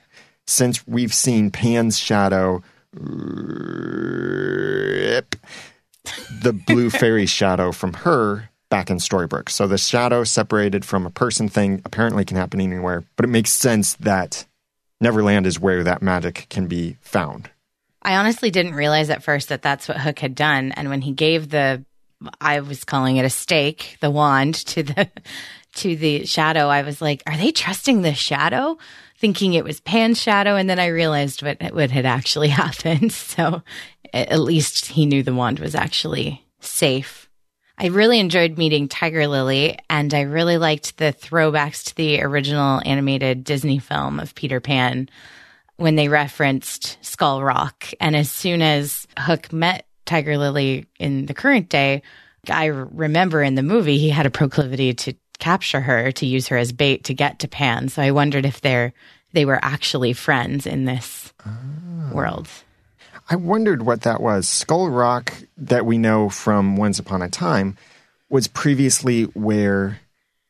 since 0.48 0.86
we've 0.88 1.12
seen 1.12 1.50
Pan's 1.50 1.98
shadow 1.98 2.62
rip 2.94 3.36
the 6.42 6.54
blue 6.54 6.88
fairy 6.88 7.26
shadow 7.38 7.70
from 7.70 7.92
her 7.92 8.48
back 8.70 8.90
in 8.90 8.96
Storybrooke. 8.96 9.50
So 9.50 9.66
the 9.66 9.78
shadow 9.78 10.24
separated 10.24 10.84
from 10.84 11.06
a 11.06 11.10
person 11.10 11.48
thing 11.48 11.82
apparently 11.84 12.24
can 12.24 12.38
happen 12.38 12.60
anywhere, 12.60 13.04
but 13.16 13.24
it 13.24 13.28
makes 13.28 13.50
sense 13.50 13.94
that 13.96 14.46
Neverland 15.00 15.46
is 15.46 15.60
where 15.60 15.84
that 15.84 16.02
magic 16.02 16.46
can 16.48 16.66
be 16.66 16.96
found. 17.02 17.50
I 18.02 18.16
honestly 18.16 18.50
didn't 18.50 18.74
realize 18.74 19.10
at 19.10 19.22
first 19.22 19.50
that 19.50 19.62
that's 19.62 19.86
what 19.86 19.98
Hook 19.98 20.18
had 20.18 20.34
done. 20.34 20.72
And 20.72 20.88
when 20.88 21.02
he 21.02 21.12
gave 21.12 21.50
the, 21.50 21.84
I 22.40 22.60
was 22.60 22.84
calling 22.84 23.16
it 23.16 23.24
a 23.24 23.30
stake, 23.30 23.98
the 24.00 24.10
wand 24.10 24.54
to 24.66 24.82
the, 24.82 25.10
to 25.74 25.94
the 25.94 26.24
shadow, 26.24 26.68
I 26.68 26.82
was 26.82 27.02
like, 27.02 27.22
are 27.26 27.36
they 27.36 27.52
trusting 27.52 28.00
the 28.02 28.14
shadow? 28.14 28.78
Thinking 29.18 29.54
it 29.54 29.64
was 29.64 29.80
Pan's 29.80 30.20
shadow. 30.20 30.56
And 30.56 30.70
then 30.70 30.78
I 30.78 30.86
realized 30.86 31.42
what, 31.42 31.60
what 31.72 31.90
had 31.90 32.06
actually 32.06 32.48
happened. 32.64 33.12
So 33.12 33.62
at 34.12 34.40
least 34.40 34.86
he 34.86 35.06
knew 35.06 35.22
the 35.22 35.34
wand 35.34 35.58
was 35.58 35.74
actually 35.74 36.44
safe. 36.60 37.28
I 37.80 37.86
really 37.86 38.18
enjoyed 38.18 38.58
meeting 38.58 38.88
Tiger 38.88 39.28
Lily, 39.28 39.78
and 39.88 40.12
I 40.12 40.22
really 40.22 40.58
liked 40.58 40.96
the 40.96 41.12
throwbacks 41.12 41.84
to 41.84 41.94
the 41.94 42.22
original 42.22 42.82
animated 42.84 43.44
Disney 43.44 43.78
film 43.78 44.18
of 44.18 44.34
Peter 44.34 44.58
Pan 44.58 45.08
when 45.76 45.94
they 45.94 46.08
referenced 46.08 46.98
Skull 47.02 47.40
Rock. 47.40 47.88
And 48.00 48.16
as 48.16 48.28
soon 48.32 48.62
as 48.62 49.06
Hook 49.16 49.52
met 49.52 49.86
Tiger 50.06 50.36
Lily 50.36 50.86
in 50.98 51.26
the 51.26 51.34
current 51.34 51.68
day, 51.68 52.02
I 52.50 52.66
remember 52.66 53.42
in 53.42 53.54
the 53.54 53.62
movie 53.62 53.98
he 53.98 54.10
had 54.10 54.26
a 54.26 54.30
proclivity 54.30 54.92
to 54.94 55.14
capture 55.38 55.80
her 55.80 56.12
to 56.12 56.26
use 56.26 56.48
her 56.48 56.56
as 56.56 56.72
bait 56.72 57.04
to 57.04 57.14
get 57.14 57.38
to 57.40 57.48
Pan. 57.48 57.88
So 57.88 58.02
I 58.02 58.10
wondered 58.10 58.44
if 58.44 58.60
they're 58.60 58.92
they 59.32 59.44
were 59.44 59.58
actually 59.62 60.14
friends 60.14 60.66
in 60.66 60.84
this 60.84 61.32
oh. 61.44 62.14
world. 62.14 62.48
I 63.30 63.36
wondered 63.36 63.82
what 63.82 64.02
that 64.02 64.22
was. 64.22 64.48
Skull 64.48 64.88
Rock 64.88 65.34
that 65.58 65.84
we 65.84 65.98
know 65.98 66.30
from 66.30 66.76
Once 66.76 66.98
Upon 66.98 67.20
a 67.20 67.28
Time 67.28 67.76
was 68.30 68.48
previously 68.48 69.24
where 69.24 70.00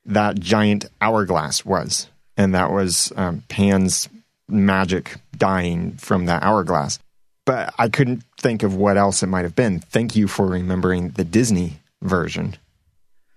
that 0.05 0.39
giant 0.39 0.87
hourglass 1.01 1.65
was, 1.65 2.09
and 2.37 2.55
that 2.55 2.71
was 2.71 3.13
um, 3.17 3.43
Pan's 3.49 4.09
magic 4.49 5.17
dying 5.37 5.93
from 5.97 6.27
that 6.27 6.43
hourglass. 6.43 6.99
But 7.45 7.75
I 7.79 7.89
couldn't 7.89 8.23
think 8.39 8.63
of 8.63 8.77
what 8.77 8.97
else 8.97 9.23
it 9.23 9.27
might 9.27 9.45
have 9.45 9.57
been. 9.57 9.81
Thank 9.81 10.15
you 10.15 10.29
for 10.29 10.47
remembering 10.47 11.11
the 11.11 11.25
Disney 11.25 11.81
version. 12.03 12.57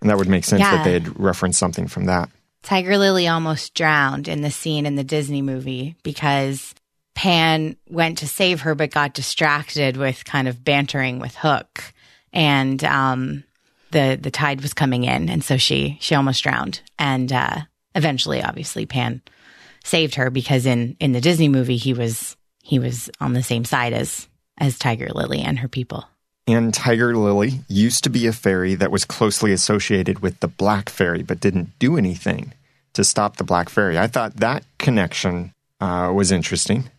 And 0.02 0.10
that 0.10 0.18
would 0.18 0.30
make 0.30 0.44
sense 0.44 0.62
yeah. 0.62 0.78
that 0.78 0.84
they'd 0.84 1.20
reference 1.20 1.58
something 1.58 1.88
from 1.88 2.06
that. 2.06 2.30
Tiger 2.64 2.98
Lily 2.98 3.28
almost 3.28 3.74
drowned 3.74 4.28
in 4.28 4.42
the 4.42 4.52
scene 4.52 4.86
in 4.86 4.96
the 4.96 5.04
Disney 5.04 5.42
movie 5.42 5.96
because 6.04 6.76
Pan 7.16 7.76
went 7.90 8.20
to 8.20 8.28
save 8.28 8.62
her, 8.62 8.76
but 8.76 8.92
got 8.92 9.14
distracted 9.14 9.98
with 9.98 10.26
kind 10.26 10.48
of 10.48 10.64
bantering 10.64 11.20
with 11.20 11.36
Hook, 11.36 11.94
and 12.32 12.84
um, 12.84 13.44
the 13.92 14.18
the 14.22 14.32
tide 14.32 14.62
was 14.62 14.74
coming 14.74 15.04
in, 15.04 15.30
and 15.30 15.44
so 15.44 15.58
she 15.58 15.98
she 16.02 16.16
almost 16.16 16.44
drowned. 16.44 16.82
And 16.98 17.32
uh, 17.32 17.62
eventually, 17.96 18.42
obviously, 18.42 18.86
Pan 18.86 19.22
saved 19.84 20.16
her 20.16 20.30
because 20.30 20.66
in 20.66 20.96
in 21.00 21.12
the 21.12 21.22
Disney 21.22 21.50
movie, 21.50 21.78
he 21.78 21.94
was 21.94 22.38
he 22.64 22.80
was 22.80 23.10
on 23.20 23.34
the 23.34 23.44
same 23.44 23.66
side 23.66 23.94
as 23.94 24.28
as 24.58 24.80
Tiger 24.80 25.10
Lily 25.10 25.42
and 25.42 25.60
her 25.60 25.68
people. 25.68 26.06
And 26.48 26.74
Tiger 26.74 27.16
Lily 27.16 27.62
used 27.68 28.04
to 28.04 28.10
be 28.10 28.28
a 28.28 28.34
fairy 28.34 28.76
that 28.76 28.92
was 28.92 29.06
closely 29.06 29.52
associated 29.52 30.20
with 30.20 30.40
the 30.40 30.48
Black 30.48 30.90
Fairy, 30.90 31.24
but 31.24 31.40
didn't 31.40 31.78
do 31.80 31.98
anything 31.98 32.54
to 32.94 33.04
stop 33.04 33.38
the 33.38 33.44
Black 33.44 33.70
Fairy. 33.70 33.98
I 33.98 34.08
thought 34.08 34.38
that 34.38 34.66
connection 34.78 35.54
uh, 35.80 36.12
was 36.14 36.32
interesting 36.32 36.90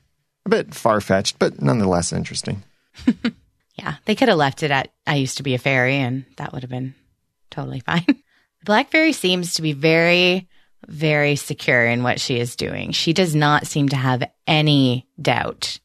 a 0.45 0.49
bit 0.49 0.75
far 0.75 1.01
fetched, 1.01 1.39
but 1.39 1.61
nonetheless 1.63 2.13
interesting. 2.13 2.63
yeah, 3.75 3.97
they 4.05 4.15
could 4.15 4.29
have 4.29 4.39
left 4.39 4.63
it 4.63 4.71
at 4.71 4.93
I 5.07 5.17
used 5.17 5.37
to 5.39 5.43
be 5.43 5.55
a 5.55 5.59
fairy, 5.59 5.97
and 5.97 6.25
that 6.37 6.53
would 6.53 6.63
have 6.63 6.71
been 6.71 6.95
totally 7.51 7.81
fine. 7.87 8.05
The 8.07 8.65
Black 8.65 8.91
Fairy 8.91 9.13
seems 9.13 9.55
to 9.55 9.63
be 9.63 9.73
very, 9.73 10.49
very 10.87 11.37
secure 11.37 11.87
in 11.87 12.03
what 12.03 12.21
she 12.21 12.39
is 12.39 12.57
doing. 12.57 12.93
She 12.93 13.13
does 13.13 13.35
not 13.35 13.67
seem 13.67 13.89
to 13.91 13.97
have 13.97 14.29
any 14.47 15.07
doubt 15.21 15.79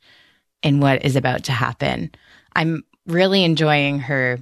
in 0.63 0.79
what 0.79 1.05
is 1.05 1.15
about 1.15 1.45
to 1.45 1.51
happen. 1.51 2.11
I'm 2.55 2.83
really 3.07 3.43
enjoying 3.43 3.99
her 3.99 4.39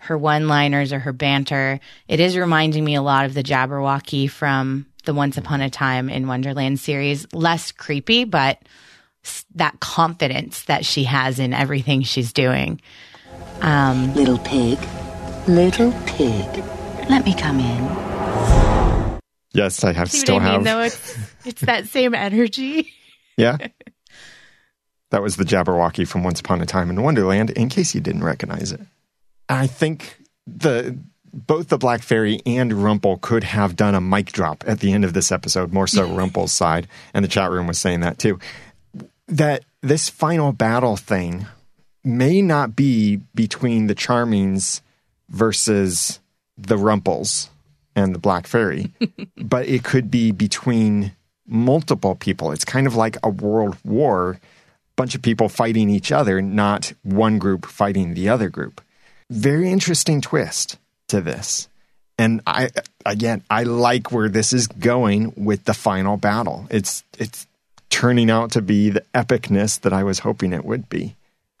her 0.00 0.16
one-liners 0.16 0.92
or 0.92 0.98
her 0.98 1.12
banter. 1.12 1.80
It 2.06 2.20
is 2.20 2.36
reminding 2.36 2.84
me 2.84 2.94
a 2.94 3.02
lot 3.02 3.26
of 3.26 3.34
the 3.34 3.42
Jabberwocky 3.42 4.30
from 4.30 4.86
the 5.04 5.12
Once 5.12 5.36
Upon 5.36 5.60
a 5.60 5.68
Time 5.68 6.08
in 6.08 6.26
Wonderland 6.28 6.80
series. 6.80 7.26
Less 7.34 7.72
creepy, 7.72 8.24
but 8.24 8.58
that 9.56 9.80
confidence 9.80 10.62
that 10.64 10.84
she 10.86 11.04
has 11.04 11.38
in 11.38 11.52
everything 11.52 12.02
she's 12.02 12.32
doing. 12.32 12.80
Um, 13.60 14.14
little 14.14 14.38
pig, 14.38 14.78
little 15.46 15.92
pig, 16.06 16.64
let 17.10 17.24
me 17.24 17.34
come 17.34 17.58
in. 17.60 19.18
Yes, 19.52 19.82
I 19.82 19.92
have. 19.92 20.10
still 20.10 20.36
I 20.36 20.38
mean, 20.38 20.48
have. 20.48 20.64
Though 20.64 20.80
it's 20.80 21.18
it's 21.44 21.60
that 21.62 21.86
same 21.88 22.14
energy. 22.14 22.92
yeah. 23.36 23.56
That 25.10 25.22
was 25.22 25.36
the 25.36 25.44
Jabberwocky 25.44 26.06
from 26.06 26.22
Once 26.22 26.40
Upon 26.40 26.60
a 26.60 26.66
Time 26.66 26.90
in 26.90 27.02
Wonderland. 27.02 27.50
In 27.50 27.68
case 27.68 27.94
you 27.94 28.00
didn't 28.00 28.24
recognize 28.24 28.72
it, 28.72 28.80
I 29.48 29.66
think 29.66 30.18
the 30.46 30.98
both 31.32 31.68
the 31.68 31.78
Black 31.78 32.02
Fairy 32.02 32.40
and 32.46 32.72
Rumple 32.72 33.18
could 33.18 33.44
have 33.44 33.76
done 33.76 33.94
a 33.94 34.00
mic 34.00 34.32
drop 34.32 34.64
at 34.66 34.80
the 34.80 34.92
end 34.92 35.04
of 35.04 35.12
this 35.12 35.30
episode. 35.30 35.72
More 35.72 35.86
so, 35.86 36.06
Rumple's 36.14 36.52
side, 36.52 36.88
and 37.14 37.24
the 37.24 37.28
chat 37.28 37.50
room 37.50 37.66
was 37.66 37.78
saying 37.78 38.00
that 38.00 38.18
too 38.18 38.38
that 39.28 39.64
this 39.82 40.08
final 40.08 40.52
battle 40.52 40.96
thing 40.96 41.46
may 42.02 42.42
not 42.42 42.74
be 42.74 43.16
between 43.34 43.86
the 43.86 43.94
Charmings 43.94 44.80
versus 45.28 46.20
the 46.56 46.78
Rumples 46.78 47.50
and 47.94 48.14
the 48.14 48.18
Black 48.18 48.46
Fairy, 48.46 48.90
but 49.36 49.68
it 49.68 49.84
could 49.84 50.10
be 50.10 50.32
between 50.32 51.12
multiple 51.46 52.14
people. 52.14 52.50
It's 52.52 52.64
kind 52.64 52.86
of 52.86 52.96
like 52.96 53.16
a 53.22 53.28
world 53.28 53.76
war, 53.84 54.40
bunch 54.98 55.14
of 55.14 55.22
people 55.22 55.48
fighting 55.48 55.88
each 55.88 56.12
other, 56.12 56.42
not 56.42 56.92
one 57.04 57.38
group 57.38 57.64
fighting 57.64 58.12
the 58.12 58.28
other 58.28 58.50
group. 58.50 58.82
Very 59.30 59.70
interesting 59.70 60.20
twist 60.20 60.76
to 61.06 61.20
this. 61.22 61.68
And 62.18 62.42
I 62.46 62.70
again, 63.06 63.42
I 63.48 63.62
like 63.62 64.10
where 64.10 64.28
this 64.28 64.52
is 64.52 64.66
going 64.66 65.32
with 65.36 65.64
the 65.64 65.72
final 65.72 66.16
battle. 66.16 66.66
It's 66.68 67.04
it's 67.16 67.46
turning 67.90 68.28
out 68.28 68.52
to 68.52 68.60
be 68.60 68.90
the 68.90 69.04
epicness 69.14 69.80
that 69.80 69.92
I 69.92 70.02
was 70.02 70.18
hoping 70.18 70.52
it 70.52 70.64
would 70.64 70.88
be. 70.88 71.14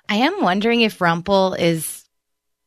I 0.08 0.16
am 0.16 0.42
wondering 0.42 0.80
if 0.80 1.00
Rumple 1.00 1.54
is. 1.54 2.04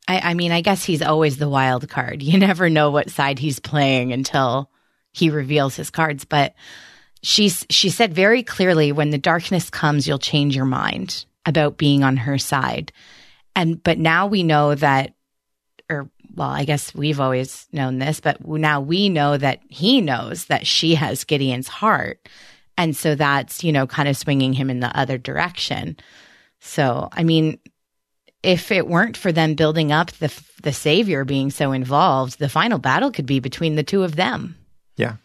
I, 0.08 0.32
I 0.32 0.34
mean, 0.34 0.52
I 0.52 0.62
guess 0.62 0.84
he's 0.84 1.02
always 1.02 1.38
the 1.38 1.50
wild 1.50 1.88
card. 1.90 2.24
You 2.24 2.40
never 2.48 2.70
know 2.70 2.92
what 2.92 3.10
side 3.10 3.40
he's 3.40 3.60
playing 3.60 4.14
until 4.14 4.70
he 5.12 5.30
reveals 5.30 5.76
his 5.76 5.90
cards. 5.90 6.24
But 6.24 6.56
she's 7.24 7.66
she 7.70 7.90
said 7.90 8.14
very 8.14 8.44
clearly, 8.44 8.92
when 8.92 9.10
the 9.10 9.18
darkness 9.18 9.70
comes, 9.70 10.08
you'll 10.08 10.20
change 10.20 10.56
your 10.56 10.66
mind 10.66 11.26
about 11.46 11.78
being 11.78 12.04
on 12.04 12.18
her 12.18 12.38
side. 12.38 12.92
And 13.56 13.82
but 13.84 13.98
now 13.98 14.28
we 14.28 14.44
know 14.44 14.76
that, 14.76 15.14
or 15.90 16.10
well, 16.36 16.50
I 16.50 16.64
guess 16.64 16.96
we've 16.96 17.20
always 17.20 17.68
known 17.72 18.00
this, 18.00 18.20
but 18.20 18.46
now 18.46 18.82
we 18.82 19.10
know 19.10 19.38
that 19.38 19.60
he 19.68 20.02
knows 20.02 20.46
that 20.46 20.66
she 20.66 20.96
has 20.96 21.26
Gideon's 21.26 21.68
heart. 21.68 22.28
And 22.78 22.96
so 22.96 23.16
that's, 23.16 23.64
you 23.64 23.72
know, 23.72 23.86
kind 23.86 24.08
of 24.08 24.16
swinging 24.16 24.54
him 24.54 24.70
in 24.70 24.80
the 24.80 24.98
other 24.98 25.18
direction. 25.18 25.98
So, 26.60 27.10
I 27.12 27.24
mean, 27.24 27.60
if 28.44 28.72
it 28.72 28.88
weren't 28.88 29.18
for 29.18 29.32
them 29.32 29.56
building 29.56 29.92
up 29.92 30.12
the 30.14 30.34
the 30.64 30.74
savior 30.74 31.26
being 31.26 31.50
so 31.52 31.72
involved, 31.72 32.40
the 32.40 32.50
final 32.50 32.80
battle 32.80 33.12
could 33.12 33.26
be 33.26 33.40
between 33.40 33.76
the 33.76 33.84
two 33.84 34.04
of 34.04 34.16
them. 34.16 34.56
Yeah. 34.96 35.16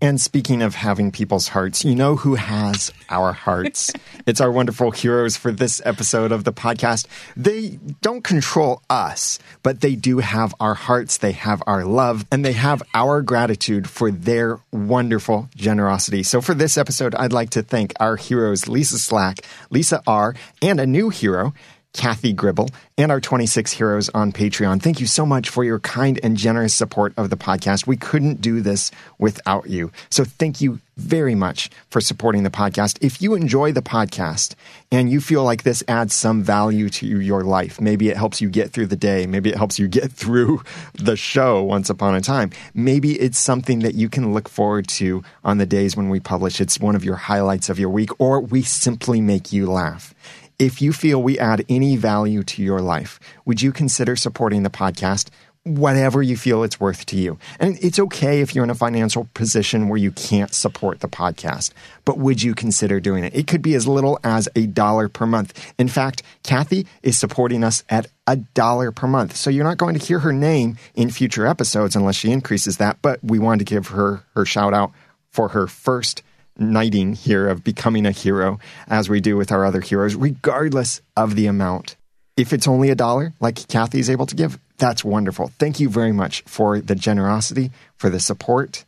And 0.00 0.20
speaking 0.20 0.62
of 0.62 0.76
having 0.76 1.10
people's 1.10 1.48
hearts, 1.48 1.84
you 1.84 1.96
know 1.96 2.14
who 2.14 2.36
has 2.36 2.92
our 3.10 3.32
hearts? 3.32 3.92
it's 4.26 4.40
our 4.40 4.52
wonderful 4.52 4.92
heroes 4.92 5.36
for 5.36 5.50
this 5.50 5.82
episode 5.84 6.30
of 6.30 6.44
the 6.44 6.52
podcast. 6.52 7.06
They 7.36 7.80
don't 8.00 8.22
control 8.22 8.80
us, 8.88 9.40
but 9.64 9.80
they 9.80 9.96
do 9.96 10.18
have 10.18 10.54
our 10.60 10.74
hearts. 10.74 11.16
They 11.16 11.32
have 11.32 11.64
our 11.66 11.84
love 11.84 12.24
and 12.30 12.44
they 12.44 12.52
have 12.52 12.80
our 12.94 13.22
gratitude 13.22 13.90
for 13.90 14.12
their 14.12 14.60
wonderful 14.70 15.48
generosity. 15.56 16.22
So 16.22 16.40
for 16.40 16.54
this 16.54 16.78
episode, 16.78 17.16
I'd 17.16 17.32
like 17.32 17.50
to 17.50 17.62
thank 17.62 17.92
our 17.98 18.14
heroes, 18.14 18.68
Lisa 18.68 19.00
Slack, 19.00 19.38
Lisa 19.70 20.00
R, 20.06 20.36
and 20.62 20.78
a 20.78 20.86
new 20.86 21.08
hero, 21.08 21.54
Kathy 21.94 22.32
Gribble, 22.32 22.68
and 22.96 23.10
our 23.10 23.20
26 23.20 23.72
heroes 23.72 24.08
on 24.10 24.30
Patreon. 24.30 24.82
Thank 24.82 25.00
you 25.00 25.06
so 25.06 25.24
much 25.24 25.48
for 25.48 25.64
your 25.64 25.78
kind 25.80 26.20
and 26.22 26.36
generous 26.36 26.74
support 26.74 27.12
of 27.16 27.30
the 27.30 27.36
podcast. 27.36 27.86
We 27.86 27.96
couldn't 27.96 28.40
do 28.40 28.60
this 28.60 28.90
without 29.18 29.68
you. 29.68 29.90
So 30.10 30.24
thank 30.24 30.60
you 30.60 30.80
very 30.96 31.34
much 31.34 31.70
for 31.90 32.00
supporting 32.00 32.42
the 32.42 32.50
podcast. 32.50 32.98
If 33.00 33.22
you 33.22 33.34
enjoy 33.34 33.72
the 33.72 33.82
podcast 33.82 34.54
and 34.92 35.10
you 35.10 35.20
feel 35.20 35.44
like 35.44 35.62
this 35.62 35.82
adds 35.88 36.14
some 36.14 36.42
value 36.42 36.88
to 36.90 37.06
your 37.06 37.42
life, 37.42 37.80
maybe 37.80 38.08
it 38.10 38.16
helps 38.16 38.40
you 38.40 38.50
get 38.50 38.72
through 38.72 38.86
the 38.86 38.96
day, 38.96 39.26
maybe 39.26 39.48
it 39.50 39.56
helps 39.56 39.78
you 39.78 39.88
get 39.88 40.12
through 40.18 40.62
the 40.94 41.16
show 41.16 41.62
once 41.62 41.88
upon 41.88 42.14
a 42.14 42.20
time, 42.20 42.50
maybe 42.74 43.18
it's 43.18 43.38
something 43.38 43.80
that 43.80 43.94
you 43.94 44.08
can 44.08 44.32
look 44.34 44.48
forward 44.48 44.86
to 44.88 45.22
on 45.44 45.58
the 45.58 45.66
days 45.66 45.96
when 45.96 46.10
we 46.10 46.20
publish. 46.20 46.60
It's 46.60 46.78
one 46.78 46.96
of 46.96 47.04
your 47.04 47.16
highlights 47.16 47.70
of 47.70 47.78
your 47.78 47.90
week, 47.90 48.10
or 48.20 48.40
we 48.40 48.62
simply 48.62 49.20
make 49.20 49.52
you 49.52 49.70
laugh 49.70 50.14
If 50.58 50.82
you 50.82 50.92
feel 50.92 51.22
we 51.22 51.38
add 51.38 51.64
any 51.68 51.96
value 51.96 52.42
to 52.42 52.64
your 52.64 52.80
life, 52.80 53.20
would 53.44 53.62
you 53.62 53.70
consider 53.70 54.16
supporting 54.16 54.64
the 54.64 54.70
podcast? 54.70 55.28
Whatever 55.62 56.20
you 56.20 56.36
feel 56.36 56.64
it's 56.64 56.80
worth 56.80 57.06
to 57.06 57.16
you. 57.16 57.38
And 57.60 57.78
it's 57.80 58.00
okay 58.00 58.40
if 58.40 58.56
you're 58.56 58.64
in 58.64 58.70
a 58.70 58.74
financial 58.74 59.28
position 59.34 59.88
where 59.88 59.98
you 59.98 60.10
can't 60.10 60.52
support 60.52 60.98
the 60.98 61.06
podcast, 61.06 61.70
but 62.04 62.18
would 62.18 62.42
you 62.42 62.56
consider 62.56 62.98
doing 62.98 63.22
it? 63.22 63.36
It 63.36 63.46
could 63.46 63.62
be 63.62 63.76
as 63.76 63.86
little 63.86 64.18
as 64.24 64.48
a 64.56 64.66
dollar 64.66 65.08
per 65.08 65.26
month. 65.26 65.72
In 65.78 65.86
fact, 65.86 66.24
Kathy 66.42 66.88
is 67.04 67.16
supporting 67.16 67.62
us 67.62 67.84
at 67.88 68.08
a 68.26 68.34
dollar 68.34 68.90
per 68.90 69.06
month. 69.06 69.36
So 69.36 69.50
you're 69.50 69.62
not 69.62 69.78
going 69.78 69.96
to 69.96 70.04
hear 70.04 70.18
her 70.18 70.32
name 70.32 70.76
in 70.96 71.10
future 71.10 71.46
episodes 71.46 71.94
unless 71.94 72.16
she 72.16 72.32
increases 72.32 72.78
that, 72.78 73.00
but 73.00 73.22
we 73.22 73.38
wanted 73.38 73.64
to 73.64 73.72
give 73.72 73.88
her 73.88 74.24
her 74.34 74.44
shout 74.44 74.74
out 74.74 74.90
for 75.30 75.50
her 75.50 75.68
first 75.68 76.24
knighting 76.58 77.14
here 77.14 77.48
of 77.48 77.64
becoming 77.64 78.06
a 78.06 78.10
hero 78.10 78.58
as 78.88 79.08
we 79.08 79.20
do 79.20 79.36
with 79.36 79.52
our 79.52 79.64
other 79.64 79.80
heroes, 79.80 80.14
regardless 80.14 81.00
of 81.16 81.36
the 81.36 81.46
amount. 81.46 81.96
If 82.36 82.52
it's 82.52 82.68
only 82.68 82.90
a 82.90 82.94
dollar, 82.94 83.32
like 83.40 83.66
Kathy 83.68 83.98
is 83.98 84.10
able 84.10 84.26
to 84.26 84.36
give, 84.36 84.58
that's 84.78 85.04
wonderful. 85.04 85.48
Thank 85.58 85.80
you 85.80 85.88
very 85.88 86.12
much 86.12 86.42
for 86.42 86.80
the 86.80 86.94
generosity, 86.94 87.70
for 87.96 88.10
the 88.10 88.20
support. 88.20 88.84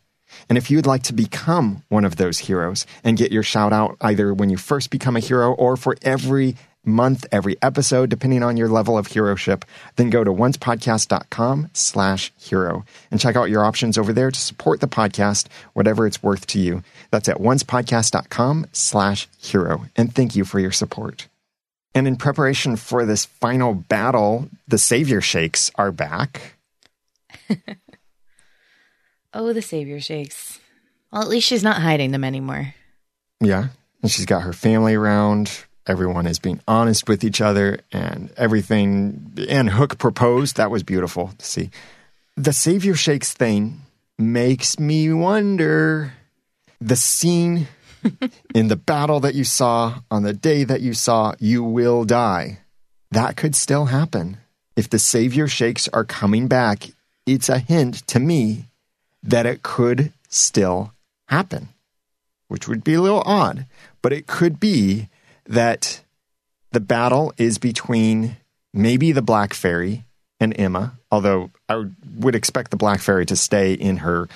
And 0.48 0.56
if 0.56 0.70
you'd 0.70 0.86
like 0.86 1.02
to 1.04 1.12
become 1.12 1.82
one 1.88 2.04
of 2.04 2.16
those 2.16 2.38
heroes 2.38 2.86
and 3.02 3.18
get 3.18 3.32
your 3.32 3.42
shout 3.42 3.72
out 3.72 3.96
either 4.00 4.32
when 4.32 4.50
you 4.50 4.56
first 4.56 4.90
become 4.90 5.16
a 5.16 5.20
hero 5.20 5.52
or 5.52 5.76
for 5.76 5.96
every 6.02 6.56
month, 6.90 7.26
every 7.32 7.56
episode, 7.62 8.10
depending 8.10 8.42
on 8.42 8.56
your 8.56 8.68
level 8.68 8.98
of 8.98 9.06
heroship, 9.06 9.64
then 9.96 10.10
go 10.10 10.22
to 10.22 10.30
oncepodcast.com 10.30 11.70
slash 11.72 12.32
hero 12.36 12.84
and 13.10 13.20
check 13.20 13.36
out 13.36 13.48
your 13.50 13.64
options 13.64 13.96
over 13.96 14.12
there 14.12 14.30
to 14.30 14.40
support 14.40 14.80
the 14.80 14.88
podcast, 14.88 15.46
whatever 15.72 16.06
it's 16.06 16.22
worth 16.22 16.46
to 16.48 16.58
you. 16.58 16.82
That's 17.10 17.28
at 17.28 17.38
oncepodcast.com 17.38 18.66
slash 18.72 19.28
hero. 19.38 19.86
And 19.96 20.14
thank 20.14 20.36
you 20.36 20.44
for 20.44 20.60
your 20.60 20.72
support. 20.72 21.28
And 21.94 22.06
in 22.06 22.16
preparation 22.16 22.76
for 22.76 23.04
this 23.04 23.24
final 23.24 23.74
battle, 23.74 24.48
the 24.68 24.78
Savior 24.78 25.20
Shakes 25.20 25.70
are 25.74 25.90
back. 25.90 26.56
oh, 29.34 29.52
the 29.52 29.62
Savior 29.62 30.00
Shakes. 30.00 30.60
Well, 31.12 31.22
at 31.22 31.28
least 31.28 31.48
she's 31.48 31.64
not 31.64 31.82
hiding 31.82 32.12
them 32.12 32.22
anymore. 32.22 32.74
Yeah. 33.40 33.68
And 34.02 34.10
she's 34.10 34.26
got 34.26 34.42
her 34.42 34.52
family 34.52 34.94
around. 34.94 35.64
Everyone 35.86 36.26
is 36.26 36.38
being 36.38 36.60
honest 36.68 37.08
with 37.08 37.24
each 37.24 37.40
other 37.40 37.80
and 37.90 38.32
everything. 38.36 39.32
And 39.48 39.70
Hook 39.70 39.98
proposed. 39.98 40.56
That 40.56 40.70
was 40.70 40.82
beautiful 40.82 41.32
to 41.38 41.44
see. 41.44 41.70
The 42.36 42.52
Savior 42.52 42.94
Shakes 42.94 43.32
thing 43.32 43.80
makes 44.18 44.78
me 44.78 45.12
wonder 45.12 46.12
the 46.80 46.96
scene 46.96 47.68
in 48.54 48.68
the 48.68 48.76
battle 48.76 49.20
that 49.20 49.34
you 49.34 49.44
saw 49.44 50.00
on 50.10 50.22
the 50.22 50.32
day 50.32 50.64
that 50.64 50.80
you 50.80 50.94
saw 50.94 51.34
you 51.38 51.62
will 51.64 52.04
die. 52.04 52.60
That 53.10 53.36
could 53.36 53.54
still 53.54 53.86
happen. 53.86 54.38
If 54.76 54.88
the 54.88 54.98
Savior 54.98 55.48
Shakes 55.48 55.88
are 55.88 56.04
coming 56.04 56.46
back, 56.46 56.90
it's 57.26 57.48
a 57.48 57.58
hint 57.58 58.06
to 58.08 58.20
me 58.20 58.66
that 59.22 59.46
it 59.46 59.62
could 59.62 60.12
still 60.28 60.92
happen, 61.28 61.68
which 62.48 62.68
would 62.68 62.84
be 62.84 62.94
a 62.94 63.00
little 63.00 63.22
odd. 63.26 63.66
But 64.00 64.12
it 64.12 64.26
could 64.26 64.58
be 64.58 65.08
that 65.46 66.02
the 66.72 66.80
battle 66.80 67.32
is 67.36 67.58
between 67.58 68.36
maybe 68.72 69.12
the 69.12 69.22
Black 69.22 69.54
Fairy 69.54 70.04
and 70.38 70.58
Emma, 70.58 70.98
although 71.10 71.50
I 71.68 71.84
would 72.18 72.34
expect 72.34 72.70
the 72.70 72.76
Black 72.76 73.00
Fairy 73.00 73.26
to 73.26 73.36
stay 73.36 73.74
in 73.74 73.98
her 73.98 74.28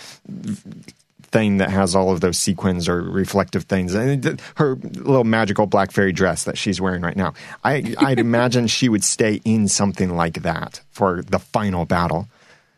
thing 1.34 1.56
that 1.56 1.68
has 1.68 1.96
all 1.96 2.12
of 2.12 2.20
those 2.20 2.38
sequins 2.38 2.88
or 2.88 3.02
reflective 3.02 3.64
things. 3.64 3.92
And 3.92 4.40
her 4.54 4.76
little 4.76 5.24
magical 5.24 5.66
black 5.66 5.90
fairy 5.90 6.12
dress 6.12 6.44
that 6.44 6.56
she's 6.56 6.80
wearing 6.80 7.02
right 7.02 7.16
now. 7.16 7.34
I, 7.64 7.92
I'd 7.98 8.20
imagine 8.30 8.68
she 8.68 8.88
would 8.88 9.02
stay 9.02 9.40
in 9.44 9.66
something 9.66 10.14
like 10.14 10.42
that 10.42 10.80
for 10.90 11.22
the 11.22 11.40
final 11.40 11.86
battle. 11.86 12.28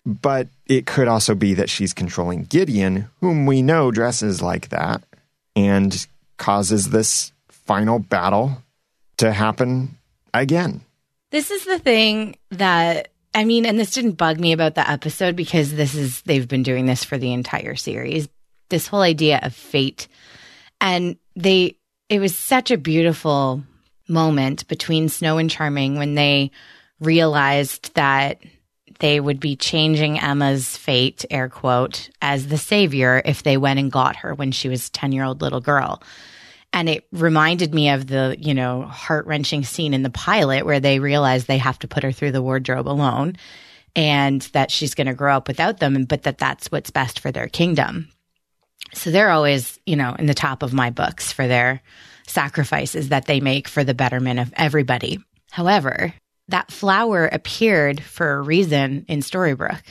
But 0.06 0.48
it 0.66 0.86
could 0.86 1.06
also 1.06 1.34
be 1.34 1.52
that 1.52 1.68
she's 1.68 1.92
controlling 1.92 2.44
Gideon, 2.44 3.10
whom 3.20 3.44
we 3.44 3.60
know 3.60 3.90
dresses 3.90 4.40
like 4.40 4.70
that, 4.70 5.02
and 5.54 6.06
causes 6.38 6.88
this 6.90 7.32
final 7.66 7.98
battle 7.98 8.62
to 9.18 9.32
happen 9.32 9.96
again. 10.32 10.82
This 11.30 11.50
is 11.50 11.64
the 11.64 11.78
thing 11.78 12.36
that 12.50 13.08
I 13.34 13.44
mean, 13.44 13.66
and 13.66 13.78
this 13.78 13.90
didn't 13.90 14.12
bug 14.12 14.40
me 14.40 14.52
about 14.52 14.74
the 14.74 14.88
episode 14.88 15.36
because 15.36 15.74
this 15.74 15.94
is 15.94 16.22
they've 16.22 16.48
been 16.48 16.62
doing 16.62 16.86
this 16.86 17.04
for 17.04 17.18
the 17.18 17.32
entire 17.32 17.74
series 17.74 18.28
this 18.68 18.88
whole 18.88 19.02
idea 19.02 19.40
of 19.42 19.54
fate. 19.54 20.08
And 20.80 21.16
they, 21.34 21.76
it 22.08 22.20
was 22.20 22.36
such 22.36 22.70
a 22.70 22.78
beautiful 22.78 23.62
moment 24.08 24.66
between 24.68 25.08
Snow 25.08 25.38
and 25.38 25.50
Charming 25.50 25.96
when 25.96 26.14
they 26.14 26.50
realized 27.00 27.94
that 27.94 28.38
they 28.98 29.20
would 29.20 29.40
be 29.40 29.56
changing 29.56 30.18
Emma's 30.18 30.76
fate, 30.76 31.24
air 31.30 31.48
quote, 31.48 32.08
as 32.22 32.48
the 32.48 32.56
savior 32.56 33.20
if 33.24 33.42
they 33.42 33.56
went 33.56 33.78
and 33.78 33.92
got 33.92 34.16
her 34.16 34.34
when 34.34 34.52
she 34.52 34.68
was 34.68 34.90
10 34.90 35.12
year 35.12 35.24
old 35.24 35.42
little 35.42 35.60
girl. 35.60 36.02
And 36.72 36.88
it 36.88 37.06
reminded 37.10 37.74
me 37.74 37.90
of 37.90 38.06
the, 38.06 38.36
you 38.38 38.52
know, 38.52 38.82
heart 38.82 39.26
wrenching 39.26 39.64
scene 39.64 39.94
in 39.94 40.02
the 40.02 40.10
pilot 40.10 40.66
where 40.66 40.80
they 40.80 40.98
realize 40.98 41.46
they 41.46 41.58
have 41.58 41.78
to 41.78 41.88
put 41.88 42.02
her 42.02 42.12
through 42.12 42.32
the 42.32 42.42
wardrobe 42.42 42.88
alone 42.88 43.36
and 43.94 44.42
that 44.52 44.70
she's 44.70 44.94
going 44.94 45.06
to 45.06 45.14
grow 45.14 45.36
up 45.36 45.48
without 45.48 45.78
them, 45.78 46.04
but 46.04 46.24
that 46.24 46.36
that's 46.38 46.70
what's 46.70 46.90
best 46.90 47.20
for 47.20 47.32
their 47.32 47.48
kingdom. 47.48 48.08
So 48.92 49.10
they're 49.10 49.30
always, 49.30 49.80
you 49.86 49.96
know, 49.96 50.14
in 50.18 50.26
the 50.26 50.34
top 50.34 50.62
of 50.62 50.74
my 50.74 50.90
books 50.90 51.32
for 51.32 51.46
their 51.46 51.80
sacrifices 52.26 53.08
that 53.08 53.24
they 53.24 53.40
make 53.40 53.68
for 53.68 53.84
the 53.84 53.94
betterment 53.94 54.38
of 54.38 54.52
everybody. 54.56 55.18
However, 55.50 56.12
that 56.48 56.70
flower 56.70 57.26
appeared 57.26 58.02
for 58.02 58.32
a 58.32 58.42
reason 58.42 59.06
in 59.08 59.20
Storybrooke. 59.20 59.82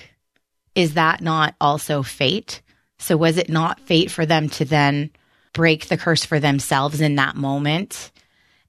Is 0.75 0.93
that 0.93 1.21
not 1.21 1.55
also 1.59 2.03
fate? 2.03 2.61
So 2.99 3.17
was 3.17 3.38
it 3.38 3.49
not 3.49 3.79
fate 3.79 4.11
for 4.11 4.25
them 4.25 4.49
to 4.49 4.65
then 4.65 5.09
break 5.55 5.87
the 5.87 5.97
curse 5.97 6.23
for 6.23 6.39
themselves 6.39 7.01
in 7.01 7.15
that 7.15 7.35
moment? 7.35 8.11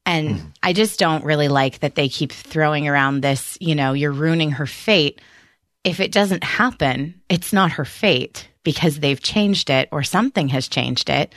And 0.06 0.36
mm. 0.36 0.52
I 0.62 0.72
just 0.72 0.98
don't 0.98 1.24
really 1.24 1.48
like 1.48 1.80
that 1.80 1.96
they 1.96 2.08
keep 2.08 2.32
throwing 2.32 2.88
around 2.88 3.20
this, 3.20 3.58
you 3.60 3.74
know, 3.74 3.92
you're 3.92 4.12
ruining 4.12 4.52
her 4.52 4.66
fate. 4.66 5.20
If 5.84 6.00
it 6.00 6.12
doesn't 6.12 6.44
happen, 6.44 7.20
it's 7.28 7.52
not 7.52 7.72
her 7.72 7.84
fate 7.84 8.48
because 8.62 9.00
they've 9.00 9.20
changed 9.20 9.68
it 9.68 9.88
or 9.92 10.02
something 10.02 10.48
has 10.48 10.68
changed 10.68 11.10
it, 11.10 11.34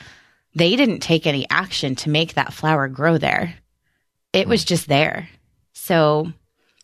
they 0.55 0.75
didn't 0.75 0.99
take 1.01 1.27
any 1.27 1.45
action 1.49 1.95
to 1.95 2.09
make 2.09 2.33
that 2.33 2.53
flower 2.53 2.87
grow 2.87 3.17
there. 3.17 3.55
It 4.33 4.47
was 4.47 4.63
just 4.63 4.87
there. 4.87 5.29
So 5.73 6.31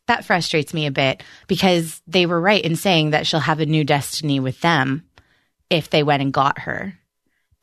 that 0.08 0.26
frustrates 0.26 0.74
me 0.74 0.86
a 0.86 0.92
bit 0.92 1.24
because 1.48 2.02
they 2.06 2.26
were 2.26 2.40
right 2.40 2.64
in 2.64 2.76
saying 2.76 3.12
that 3.12 3.26
she'll 3.26 3.40
have 3.40 3.60
a 3.60 3.66
new 3.66 3.84
destiny 3.84 4.40
with 4.40 4.62
them 4.62 5.04
if 5.70 5.90
they 5.90 6.04
went 6.04 6.22
and 6.22 6.32
got 6.32 6.60
her. 6.60 6.94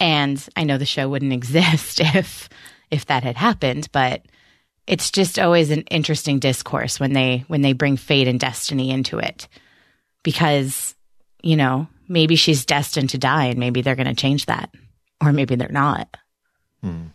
And 0.02 0.44
I 0.56 0.64
know 0.64 0.78
the 0.78 0.84
show 0.84 1.08
wouldn't 1.08 1.32
exist 1.42 2.00
if 2.00 2.48
if 2.90 3.06
that 3.06 3.22
had 3.22 3.36
happened, 3.36 3.88
but 3.92 4.26
it's 4.86 5.10
just 5.12 5.38
always 5.38 5.70
an 5.70 5.82
interesting 5.82 6.40
discourse 6.40 6.98
when 6.98 7.12
they 7.12 7.44
when 7.46 7.62
they 7.62 7.72
bring 7.72 7.96
fate 7.96 8.28
and 8.28 8.40
destiny 8.40 8.90
into 8.90 9.18
it. 9.18 9.46
Because, 10.24 10.94
you 11.42 11.56
know, 11.56 11.86
maybe 12.08 12.36
she's 12.36 12.66
destined 12.66 13.10
to 13.10 13.18
die 13.18 13.46
and 13.46 13.58
maybe 13.58 13.80
they're 13.80 13.96
going 13.96 14.08
to 14.08 14.14
change 14.14 14.46
that 14.46 14.70
or 15.24 15.32
maybe 15.32 15.54
they're 15.54 15.68
not. 15.68 16.16
Hmm. 16.82 17.06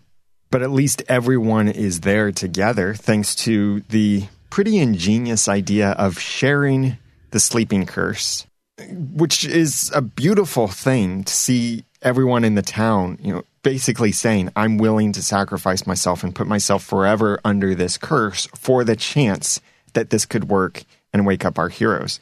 But 0.50 0.62
at 0.62 0.72
least 0.72 1.04
everyone 1.10 1.68
is 1.68 2.02
there 2.02 2.32
together 2.32 2.94
thanks 2.94 3.36
to 3.36 3.82
the 3.90 4.28
pretty 4.50 4.78
ingenious 4.78 5.50
idea 5.50 5.92
of 5.92 6.20
sharing 6.20 6.98
the 7.32 7.40
sleeping 7.40 7.86
curse, 7.86 8.48
which 8.90 9.44
is 9.44 9.92
a 9.94 10.02
beautiful 10.02 10.68
thing 10.68 11.26
to 11.26 11.34
see 11.34 11.84
everyone 12.02 12.44
in 12.44 12.56
the 12.56 12.62
town, 12.62 13.18
you 13.22 13.34
know, 13.34 13.44
basically 13.64 14.12
saying, 14.12 14.52
I'm 14.56 14.78
willing 14.78 15.12
to 15.14 15.24
sacrifice 15.24 15.86
myself 15.86 16.24
and 16.24 16.34
put 16.34 16.48
myself 16.48 16.84
forever 16.84 17.40
under 17.44 17.76
this 17.76 17.98
curse 17.98 18.48
for 18.56 18.84
the 18.84 18.96
chance 18.96 19.62
that 19.94 20.10
this 20.10 20.26
could 20.26 20.50
work 20.50 20.84
and 21.14 21.26
wake 21.26 21.44
up 21.44 21.58
our 21.58 21.70
heroes. 21.70 22.20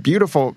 Beautiful 0.00 0.56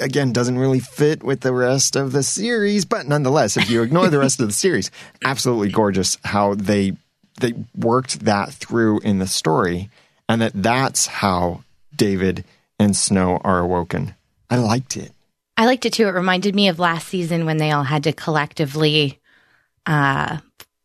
again 0.00 0.32
doesn't 0.32 0.58
really 0.58 0.80
fit 0.80 1.22
with 1.22 1.40
the 1.40 1.52
rest 1.52 1.96
of 1.96 2.12
the 2.12 2.22
series, 2.22 2.84
but 2.84 3.06
nonetheless, 3.06 3.56
if 3.56 3.70
you 3.70 3.82
ignore 3.82 4.08
the 4.08 4.18
rest 4.18 4.40
of 4.40 4.46
the 4.46 4.52
series, 4.52 4.90
absolutely 5.24 5.70
gorgeous 5.70 6.18
how 6.24 6.54
they 6.54 6.96
they 7.40 7.54
worked 7.74 8.20
that 8.20 8.52
through 8.52 9.00
in 9.00 9.18
the 9.18 9.26
story, 9.26 9.90
and 10.28 10.40
that 10.42 10.52
that's 10.54 11.06
how 11.06 11.64
David 11.96 12.44
and 12.78 12.96
Snow 12.96 13.40
are 13.42 13.60
awoken. 13.60 14.14
I 14.50 14.56
liked 14.56 14.96
it. 14.96 15.12
I 15.56 15.66
liked 15.66 15.86
it 15.86 15.92
too. 15.92 16.06
It 16.06 16.12
reminded 16.12 16.54
me 16.54 16.68
of 16.68 16.78
last 16.78 17.08
season 17.08 17.44
when 17.44 17.58
they 17.58 17.70
all 17.70 17.82
had 17.82 18.04
to 18.04 18.12
collectively 18.12 19.20
uh, 19.86 20.38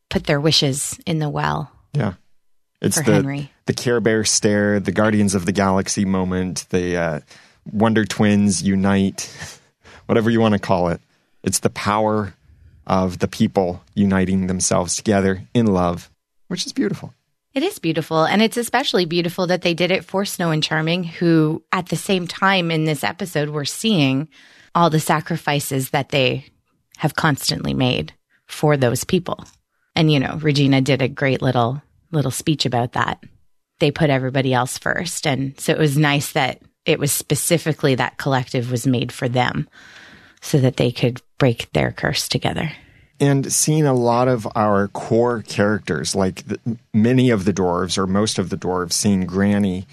put 0.10 0.26
their 0.26 0.40
wishes 0.40 1.00
in 1.06 1.20
the 1.20 1.30
well. 1.30 1.72
Yeah, 1.94 2.14
it's 2.82 3.02
the 3.02 3.14
Henry. 3.14 3.52
the 3.66 3.74
Care 3.74 4.00
Bear 4.00 4.24
stare, 4.24 4.80
the 4.80 4.92
Guardians 4.92 5.36
of 5.36 5.46
the 5.46 5.52
Galaxy 5.52 6.06
moment, 6.06 6.66
the 6.70 6.98
uh, 6.98 7.20
Wonder 7.72 8.06
Twins 8.06 8.62
unite, 8.62 9.60
whatever 10.06 10.30
you 10.30 10.40
want 10.42 10.54
to 10.54 10.60
call 10.60 10.90
it. 10.90 11.02
It's 11.44 11.60
the 11.60 11.70
power 11.70 12.34
of 12.86 13.20
the 13.20 13.28
people 13.28 13.82
uniting 13.96 14.48
themselves 14.48 14.96
together 14.96 15.42
in 15.54 15.68
love, 15.68 16.10
which 16.48 16.66
is 16.66 16.74
beautiful. 16.74 17.14
It 17.54 17.64
is 17.64 17.80
beautiful. 17.80 18.24
And 18.24 18.42
it's 18.42 18.58
especially 18.58 19.06
beautiful 19.06 19.48
that 19.48 19.64
they 19.64 19.74
did 19.74 19.90
it 19.90 20.06
for 20.06 20.26
Snow 20.26 20.52
and 20.52 20.62
Charming, 20.62 21.04
who 21.04 21.64
at 21.72 21.88
the 21.88 21.96
same 21.96 22.28
time 22.28 22.70
in 22.70 22.86
this 22.86 23.04
episode, 23.04 23.50
we're 23.50 23.66
seeing 23.66 24.28
all 24.78 24.92
the 24.92 25.00
sacrifices 25.00 25.90
that 25.90 26.10
they 26.10 26.46
have 26.98 27.16
constantly 27.16 27.74
made 27.74 28.14
for 28.46 28.78
those 28.78 29.04
people. 29.04 29.44
And, 29.96 30.12
you 30.12 30.20
know, 30.20 30.38
Regina 30.40 30.82
did 30.82 31.02
a 31.02 31.08
great 31.08 31.42
little, 31.42 31.82
little 32.12 32.30
speech 32.30 32.68
about 32.68 32.94
that. 32.94 33.24
They 33.80 33.90
put 33.90 34.12
everybody 34.12 34.54
else 34.54 34.78
first. 34.78 35.26
And 35.26 35.60
so 35.60 35.72
it 35.72 35.80
was 35.80 35.98
nice 35.98 36.34
that 36.34 36.62
it 36.86 37.00
was 37.00 37.12
specifically 37.12 37.96
that 37.96 38.18
collective 38.18 38.70
was 38.70 38.86
made 38.86 39.12
for 39.12 39.28
them 39.28 39.68
so 40.42 40.60
that 40.60 40.78
they 40.78 40.92
could 40.92 41.24
break 41.40 41.72
their 41.74 41.92
curse 41.92 42.30
together 42.30 42.72
and 43.20 43.52
seeing 43.52 43.86
a 43.88 43.94
lot 43.94 44.28
of 44.28 44.48
our 44.56 44.88
core 44.90 45.42
characters, 45.42 46.16
like 46.16 46.46
the, 46.46 46.78
many 46.94 47.32
of 47.32 47.46
the 47.46 47.54
dwarves 47.54 47.98
or 47.98 48.06
most 48.06 48.38
of 48.38 48.50
the 48.50 48.58
dwarves, 48.58 48.94
seeing 48.94 49.26
Granny 49.26 49.88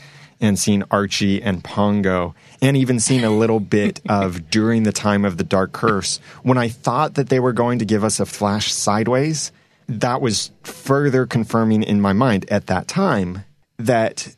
and 0.45 0.59
seen 0.59 0.85
Archie 0.91 1.43
and 1.43 1.65
Pongo, 1.65 2.35
and 2.61 2.77
even 2.77 3.01
seen 3.01 3.25
a 3.25 3.31
little 3.31 3.61
bit 3.79 4.01
of 4.09 4.51
during 4.51 4.83
the 4.83 4.93
time 4.93 5.25
of 5.25 5.37
the 5.37 5.45
Dark 5.45 5.73
Curse. 5.73 6.19
When 6.43 6.59
I 6.59 6.69
thought 6.69 7.15
that 7.15 7.29
they 7.29 7.41
were 7.41 7.53
going 7.53 7.79
to 7.79 7.85
give 7.85 8.05
us 8.05 8.21
a 8.21 8.27
flash 8.27 8.73
sideways, 8.73 9.53
that 9.89 10.21
was 10.21 10.51
further 10.63 11.27
confirming 11.27 11.83
in 11.83 12.01
my 12.01 12.13
mind 12.13 12.51
at 12.51 12.67
that 12.69 12.89
time 12.89 13.45
that 13.79 14.35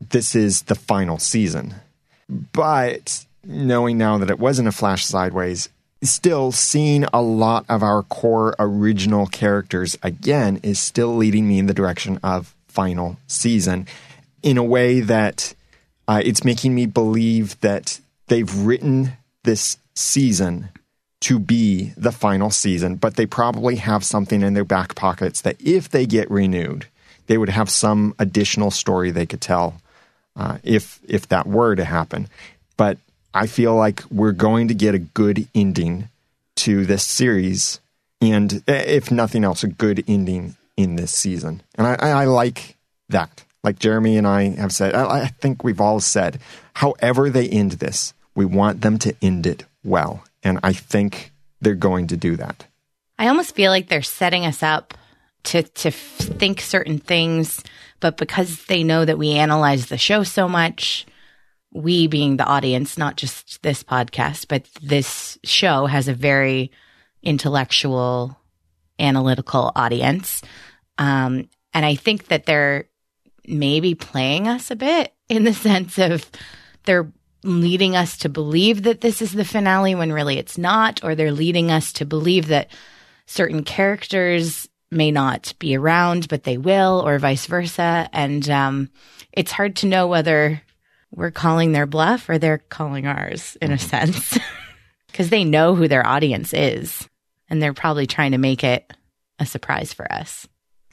this 0.00 0.34
is 0.34 0.62
the 0.62 0.74
final 0.74 1.18
season. 1.18 1.74
But 2.28 3.26
knowing 3.44 3.98
now 3.98 4.18
that 4.18 4.30
it 4.30 4.38
wasn't 4.38 4.68
a 4.68 4.72
flash 4.72 5.04
sideways, 5.04 5.68
still 6.02 6.52
seeing 6.52 7.04
a 7.12 7.22
lot 7.22 7.64
of 7.68 7.82
our 7.82 8.02
core 8.04 8.54
original 8.58 9.26
characters 9.26 9.98
again 10.02 10.60
is 10.62 10.78
still 10.78 11.16
leading 11.16 11.48
me 11.48 11.58
in 11.58 11.66
the 11.66 11.74
direction 11.74 12.20
of 12.22 12.54
final 12.68 13.16
season 13.26 13.86
in 14.42 14.58
a 14.58 14.62
way 14.62 15.00
that 15.00 15.54
uh, 16.06 16.22
it's 16.24 16.44
making 16.44 16.74
me 16.74 16.86
believe 16.86 17.60
that 17.60 18.00
they've 18.28 18.54
written 18.54 19.12
this 19.44 19.78
season 19.94 20.68
to 21.20 21.38
be 21.38 21.92
the 21.96 22.12
final 22.12 22.50
season, 22.50 22.96
but 22.96 23.16
they 23.16 23.26
probably 23.26 23.76
have 23.76 24.04
something 24.04 24.42
in 24.42 24.54
their 24.54 24.64
back 24.64 24.94
pockets 24.94 25.40
that 25.40 25.56
if 25.60 25.88
they 25.88 26.06
get 26.06 26.30
renewed, 26.30 26.86
they 27.26 27.36
would 27.36 27.48
have 27.48 27.68
some 27.68 28.14
additional 28.18 28.70
story 28.70 29.10
they 29.10 29.26
could 29.26 29.40
tell 29.40 29.80
uh, 30.36 30.58
if 30.62 31.00
if 31.08 31.28
that 31.28 31.46
were 31.46 31.74
to 31.74 31.84
happen. 31.84 32.28
But 32.76 32.98
I 33.34 33.46
feel 33.46 33.74
like 33.74 34.02
we're 34.10 34.32
going 34.32 34.68
to 34.68 34.74
get 34.74 34.94
a 34.94 34.98
good 34.98 35.48
ending 35.54 36.08
to 36.56 36.86
this 36.86 37.04
series, 37.04 37.80
and 38.20 38.62
eh, 38.68 38.84
if 38.86 39.10
nothing 39.10 39.44
else, 39.44 39.64
a 39.64 39.68
good 39.68 40.04
ending 40.06 40.56
in 40.76 40.96
this 40.96 41.12
season. 41.12 41.62
And 41.74 41.86
I, 41.86 41.94
I 41.94 42.24
like 42.24 42.76
that. 43.08 43.44
Like 43.64 43.78
Jeremy 43.78 44.16
and 44.16 44.26
I 44.26 44.50
have 44.50 44.72
said, 44.72 44.94
I, 44.94 45.22
I 45.22 45.26
think 45.26 45.64
we've 45.64 45.80
all 45.80 46.00
said, 46.00 46.38
however 46.74 47.28
they 47.28 47.48
end 47.48 47.72
this, 47.72 48.14
we 48.34 48.44
want 48.44 48.80
them 48.80 48.98
to 48.98 49.14
end 49.20 49.46
it 49.46 49.64
well. 49.82 50.22
And 50.42 50.60
I 50.62 50.72
think 50.72 51.32
they're 51.60 51.74
going 51.74 52.06
to 52.08 52.16
do 52.16 52.36
that. 52.36 52.66
I 53.18 53.28
almost 53.28 53.54
feel 53.54 53.70
like 53.70 53.88
they're 53.88 54.02
setting 54.02 54.46
us 54.46 54.62
up 54.62 54.94
to 55.44 55.62
to 55.62 55.90
think 55.90 56.60
certain 56.60 56.98
things, 56.98 57.62
but 58.00 58.16
because 58.16 58.66
they 58.66 58.84
know 58.84 59.04
that 59.04 59.18
we 59.18 59.32
analyze 59.32 59.86
the 59.86 59.98
show 59.98 60.22
so 60.22 60.48
much, 60.48 61.06
we 61.72 62.06
being 62.06 62.36
the 62.36 62.46
audience, 62.46 62.96
not 62.96 63.16
just 63.16 63.62
this 63.62 63.82
podcast, 63.82 64.46
but 64.48 64.68
this 64.80 65.38
show 65.44 65.86
has 65.86 66.08
a 66.08 66.14
very 66.14 66.70
intellectual, 67.22 68.38
analytical 68.98 69.72
audience. 69.74 70.42
Um, 70.96 71.48
and 71.74 71.84
I 71.84 71.94
think 71.94 72.28
that 72.28 72.46
they're 72.46 72.88
maybe 73.48 73.94
playing 73.94 74.48
us 74.48 74.70
a 74.70 74.76
bit 74.76 75.14
in 75.28 75.44
the 75.44 75.54
sense 75.54 75.98
of 75.98 76.28
they're 76.84 77.10
leading 77.44 77.96
us 77.96 78.18
to 78.18 78.28
believe 78.28 78.82
that 78.82 79.00
this 79.00 79.22
is 79.22 79.32
the 79.32 79.44
finale 79.44 79.94
when 79.94 80.12
really 80.12 80.38
it's 80.38 80.58
not, 80.58 81.02
or 81.04 81.14
they're 81.14 81.32
leading 81.32 81.70
us 81.70 81.92
to 81.94 82.04
believe 82.04 82.48
that 82.48 82.70
certain 83.26 83.62
characters 83.62 84.68
may 84.90 85.10
not 85.10 85.54
be 85.58 85.76
around, 85.76 86.28
but 86.28 86.44
they 86.44 86.56
will, 86.58 87.02
or 87.04 87.18
vice 87.18 87.46
versa. 87.46 88.08
And 88.12 88.48
um, 88.48 88.90
it's 89.32 89.52
hard 89.52 89.76
to 89.76 89.86
know 89.86 90.06
whether 90.06 90.62
we're 91.10 91.30
calling 91.30 91.72
their 91.72 91.86
bluff 91.86 92.28
or 92.28 92.38
they're 92.38 92.58
calling 92.58 93.06
ours 93.06 93.56
in 93.60 93.70
a 93.70 93.76
mm-hmm. 93.76 93.88
sense 93.88 94.38
because 95.06 95.30
they 95.30 95.44
know 95.44 95.74
who 95.74 95.88
their 95.88 96.06
audience 96.06 96.52
is 96.52 97.08
and 97.48 97.62
they're 97.62 97.74
probably 97.74 98.06
trying 98.06 98.32
to 98.32 98.38
make 98.38 98.64
it 98.64 98.92
a 99.38 99.46
surprise 99.46 99.92
for 99.92 100.10
us. 100.12 100.46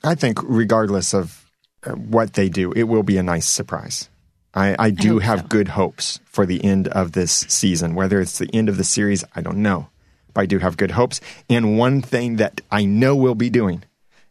I 0.03 0.15
think, 0.15 0.39
regardless 0.43 1.13
of 1.13 1.44
what 1.93 2.33
they 2.33 2.49
do, 2.49 2.71
it 2.73 2.83
will 2.83 3.03
be 3.03 3.17
a 3.17 3.23
nice 3.23 3.47
surprise. 3.47 4.09
I, 4.53 4.75
I 4.79 4.89
do 4.89 5.19
I 5.19 5.23
have 5.25 5.41
so. 5.41 5.47
good 5.47 5.67
hopes 5.69 6.19
for 6.25 6.45
the 6.45 6.63
end 6.63 6.87
of 6.87 7.11
this 7.11 7.31
season. 7.31 7.93
Whether 7.93 8.21
it's 8.21 8.39
the 8.39 8.49
end 8.53 8.69
of 8.69 8.77
the 8.77 8.83
series, 8.83 9.23
I 9.35 9.41
don't 9.41 9.57
know. 9.57 9.89
But 10.33 10.41
I 10.41 10.45
do 10.45 10.59
have 10.59 10.77
good 10.77 10.91
hopes. 10.91 11.21
And 11.49 11.77
one 11.77 12.01
thing 12.01 12.37
that 12.37 12.61
I 12.71 12.85
know 12.85 13.15
we'll 13.15 13.35
be 13.35 13.49
doing 13.49 13.83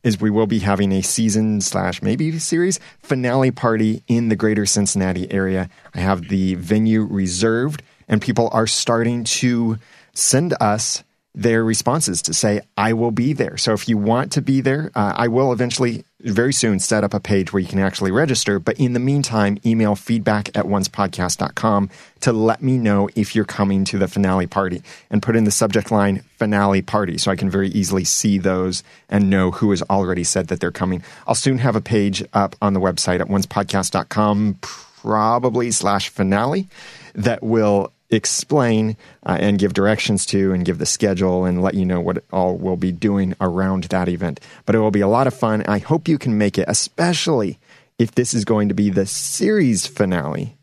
is 0.03 0.21
we 0.21 0.31
will 0.31 0.47
be 0.47 0.59
having 0.59 0.93
a 0.93 1.03
season 1.03 1.61
slash 1.61 2.03
maybe 2.03 2.39
series 2.39 2.79
finale 3.01 3.51
party 3.51 4.03
in 4.07 4.29
the 4.29 4.37
greater 4.37 4.67
Cincinnati 4.67 5.31
area. 5.33 5.69
I 5.95 6.01
have 6.01 6.29
the 6.29 6.55
venue 6.57 7.03
reserved, 7.03 7.83
and 8.07 8.21
people 8.21 8.51
are 8.53 8.67
starting 8.67 9.25
to 9.25 9.79
send 10.13 10.55
us 10.61 11.03
their 11.35 11.65
responses 11.65 12.23
to 12.23 12.35
say, 12.35 12.61
I 12.77 12.93
will 12.93 13.11
be 13.11 13.33
there. 13.33 13.57
So 13.57 13.73
if 13.73 13.89
you 13.89 13.99
want 13.99 14.33
to 14.33 14.43
be 14.43 14.61
there, 14.61 14.91
uh, 14.95 15.15
I 15.17 15.29
will 15.29 15.53
eventually 15.53 16.05
very 16.25 16.53
soon 16.53 16.79
set 16.79 17.05
up 17.05 17.15
a 17.15 17.21
page 17.21 17.53
where 17.53 17.61
you 17.61 17.69
can 17.69 17.79
actually 17.79 18.11
register. 18.11 18.59
But 18.59 18.79
in 18.79 18.93
the 18.93 19.01
meantime, 19.01 19.59
email 19.65 19.95
feedback 19.95 20.49
at 20.57 20.65
oncepodcast.com 20.65 21.91
to 22.21 22.33
let 22.33 22.63
me 22.63 22.79
know 22.79 23.09
if 23.15 23.35
you're 23.35 23.45
coming 23.45 23.85
to 23.85 23.99
the 23.99 24.09
finale 24.09 24.47
party 24.47 24.83
and 25.11 25.23
put 25.23 25.37
in 25.37 25.45
the 25.45 25.51
subject 25.51 25.91
line 25.91 26.23
finale 26.39 26.83
party 26.83 27.19
so 27.19 27.31
I 27.31 27.37
can 27.37 27.51
very 27.51 27.69
easily 27.69 28.05
see 28.05 28.39
those 28.39 28.83
and 29.09 29.31
know 29.31 29.51
who 29.51 29.71
has 29.71 29.83
already 29.83 30.25
said 30.25 30.49
that 30.49 30.61
they're 30.61 30.71
coming. 30.71 31.03
I'll 31.27 31.35
soon 31.35 31.59
have 31.59 31.77
a 31.77 31.81
page 31.81 32.25
up 32.33 32.57
on 32.61 32.73
the 32.73 32.81
website 32.81 33.21
at 33.21 33.29
oncepodcast.com, 33.29 34.59
probably 34.61 35.71
slash 35.71 36.09
finale 36.09 36.69
that 37.15 37.43
will 37.43 37.93
explain 38.11 38.97
uh, 39.25 39.37
and 39.41 39.59
give 39.59 39.75
directions 39.75 40.27
to 40.27 40.53
and 40.53 40.65
give 40.65 40.79
the 40.79 40.87
schedule 40.87 41.45
and 41.45 41.63
let 41.63 41.75
you 41.75 41.85
know 41.85 42.01
what 42.01 42.23
all 42.33 42.57
we'll 42.57 42.77
be 42.77 42.93
doing 42.93 43.35
around 43.41 43.85
that 43.85 44.09
event. 44.09 44.41
But 44.67 44.75
it 44.75 44.79
will 44.79 44.91
be 44.91 45.01
a 45.01 45.09
lot 45.09 45.27
of 45.27 45.35
fun. 45.35 45.65
I 45.67 45.79
hope 45.79 46.09
you 46.09 46.19
can 46.19 46.39
make 46.39 46.59
it, 46.59 46.67
especially 46.69 47.59
if 47.99 48.15
this 48.15 48.35
is 48.35 48.45
going 48.45 48.69
to 48.69 48.75
be 48.75 48.91
the 48.91 49.07
series 49.07 49.87
finale. 49.87 50.57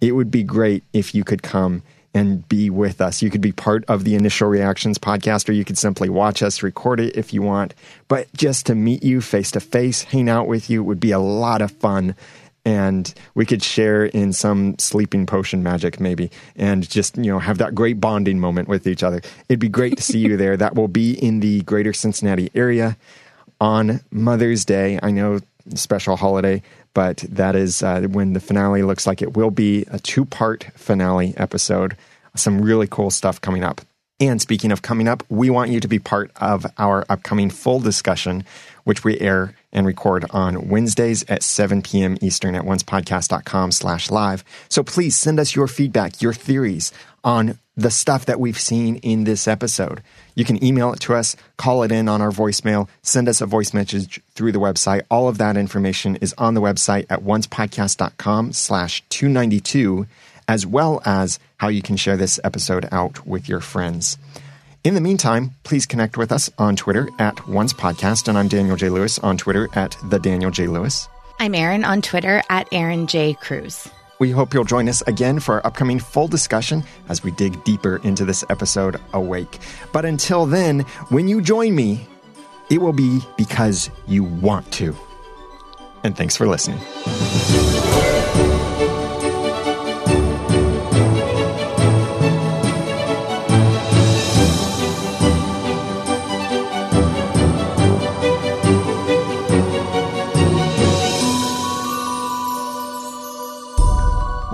It 0.00 0.12
would 0.12 0.30
be 0.30 0.42
great 0.42 0.84
if 0.92 1.14
you 1.14 1.24
could 1.24 1.42
come 1.42 1.82
and 2.14 2.48
be 2.48 2.70
with 2.70 3.00
us. 3.00 3.22
You 3.22 3.30
could 3.30 3.40
be 3.40 3.52
part 3.52 3.84
of 3.86 4.04
the 4.04 4.14
Initial 4.14 4.48
Reactions 4.48 4.98
podcast, 4.98 5.48
or 5.48 5.52
you 5.52 5.64
could 5.64 5.78
simply 5.78 6.08
watch 6.08 6.42
us 6.42 6.62
record 6.62 7.00
it 7.00 7.16
if 7.16 7.32
you 7.32 7.42
want. 7.42 7.74
But 8.08 8.32
just 8.34 8.66
to 8.66 8.74
meet 8.74 9.02
you 9.02 9.20
face 9.20 9.50
to 9.52 9.60
face, 9.60 10.02
hang 10.02 10.28
out 10.28 10.48
with 10.48 10.70
you 10.70 10.82
would 10.82 11.00
be 11.00 11.10
a 11.10 11.18
lot 11.18 11.62
of 11.62 11.70
fun 11.70 12.14
and 12.68 13.14
we 13.34 13.46
could 13.46 13.62
share 13.62 14.04
in 14.04 14.30
some 14.30 14.78
sleeping 14.78 15.24
potion 15.24 15.62
magic 15.62 15.98
maybe 15.98 16.30
and 16.54 16.86
just 16.90 17.16
you 17.16 17.32
know 17.32 17.38
have 17.38 17.56
that 17.56 17.74
great 17.74 17.98
bonding 17.98 18.38
moment 18.38 18.68
with 18.68 18.86
each 18.86 19.02
other. 19.02 19.22
It'd 19.48 19.58
be 19.58 19.70
great 19.70 19.96
to 19.96 20.02
see 20.02 20.18
you 20.18 20.36
there. 20.36 20.54
That 20.54 20.74
will 20.74 20.86
be 20.86 21.12
in 21.12 21.40
the 21.40 21.62
greater 21.62 21.94
cincinnati 21.94 22.50
area 22.54 22.98
on 23.58 24.00
mother's 24.10 24.66
day. 24.66 25.00
I 25.02 25.10
know 25.10 25.40
special 25.74 26.16
holiday 26.16 26.62
but 26.92 27.24
that 27.28 27.56
is 27.56 27.82
uh, 27.82 28.02
when 28.02 28.34
the 28.34 28.40
finale 28.40 28.82
looks 28.82 29.06
like 29.06 29.22
it 29.22 29.34
will 29.34 29.50
be 29.50 29.86
a 29.90 29.98
two 29.98 30.26
part 30.26 30.64
finale 30.74 31.32
episode. 31.38 31.96
Some 32.36 32.60
really 32.60 32.86
cool 32.86 33.10
stuff 33.10 33.40
coming 33.40 33.64
up. 33.64 33.80
And 34.20 34.42
speaking 34.42 34.72
of 34.72 34.82
coming 34.82 35.08
up, 35.08 35.22
we 35.28 35.48
want 35.48 35.70
you 35.70 35.80
to 35.80 35.88
be 35.88 36.00
part 36.00 36.30
of 36.36 36.66
our 36.76 37.06
upcoming 37.08 37.50
full 37.50 37.80
discussion, 37.80 38.44
which 38.84 39.04
we 39.04 39.18
air 39.20 39.54
and 39.72 39.86
record 39.86 40.24
on 40.30 40.68
Wednesdays 40.68 41.24
at 41.28 41.42
7 41.42 41.82
p.m. 41.82 42.16
Eastern 42.20 42.54
at 42.54 42.64
oncepodcast.com 42.64 43.72
slash 43.72 44.10
live. 44.10 44.44
So 44.68 44.82
please 44.82 45.16
send 45.16 45.38
us 45.38 45.54
your 45.54 45.68
feedback, 45.68 46.22
your 46.22 46.32
theories 46.32 46.92
on 47.22 47.58
the 47.76 47.90
stuff 47.90 48.26
that 48.26 48.40
we've 48.40 48.58
seen 48.58 48.96
in 48.96 49.24
this 49.24 49.46
episode. 49.46 50.02
You 50.34 50.44
can 50.44 50.62
email 50.64 50.92
it 50.92 51.00
to 51.00 51.14
us, 51.14 51.36
call 51.56 51.82
it 51.82 51.92
in 51.92 52.08
on 52.08 52.20
our 52.20 52.30
voicemail, 52.30 52.88
send 53.02 53.28
us 53.28 53.40
a 53.40 53.46
voice 53.46 53.72
message 53.72 54.20
through 54.34 54.52
the 54.52 54.58
website. 54.58 55.02
All 55.10 55.28
of 55.28 55.38
that 55.38 55.56
information 55.56 56.16
is 56.16 56.34
on 56.38 56.54
the 56.54 56.60
website 56.60 57.06
at 57.08 57.22
oncepodcast.com 57.22 58.52
slash 58.52 59.04
292, 59.10 60.06
as 60.48 60.66
well 60.66 61.00
as 61.04 61.38
how 61.58 61.68
you 61.68 61.82
can 61.82 61.96
share 61.96 62.16
this 62.16 62.40
episode 62.42 62.88
out 62.90 63.26
with 63.26 63.48
your 63.48 63.60
friends. 63.60 64.18
In 64.84 64.94
the 64.94 65.00
meantime, 65.00 65.54
please 65.64 65.86
connect 65.86 66.16
with 66.16 66.30
us 66.32 66.50
on 66.56 66.76
Twitter 66.76 67.08
at 67.18 67.48
Once 67.48 67.72
Podcast, 67.72 68.28
and 68.28 68.38
I'm 68.38 68.48
Daniel 68.48 68.76
J. 68.76 68.88
Lewis 68.90 69.18
on 69.18 69.36
Twitter 69.36 69.68
at 69.74 69.96
the 70.04 70.18
Daniel 70.18 70.50
J. 70.50 70.66
Lewis. 70.66 71.08
I'm 71.40 71.54
Erin 71.54 71.84
on 71.84 72.00
Twitter 72.00 72.42
at 72.48 72.68
Erin 72.72 73.06
J. 73.06 73.34
Cruz. 73.34 73.88
We 74.20 74.30
hope 74.30 74.54
you'll 74.54 74.64
join 74.64 74.88
us 74.88 75.02
again 75.02 75.40
for 75.40 75.56
our 75.56 75.66
upcoming 75.66 75.98
full 75.98 76.26
discussion 76.28 76.82
as 77.08 77.22
we 77.22 77.30
dig 77.32 77.62
deeper 77.64 77.96
into 78.02 78.24
this 78.24 78.44
episode 78.50 79.00
Awake. 79.12 79.58
But 79.92 80.04
until 80.04 80.46
then, 80.46 80.80
when 81.10 81.28
you 81.28 81.40
join 81.40 81.74
me, 81.74 82.06
it 82.70 82.80
will 82.80 82.92
be 82.92 83.20
because 83.36 83.90
you 84.06 84.24
want 84.24 84.70
to. 84.74 84.96
and 86.04 86.16
thanks 86.16 86.36
for 86.36 86.46
listening. 86.46 86.78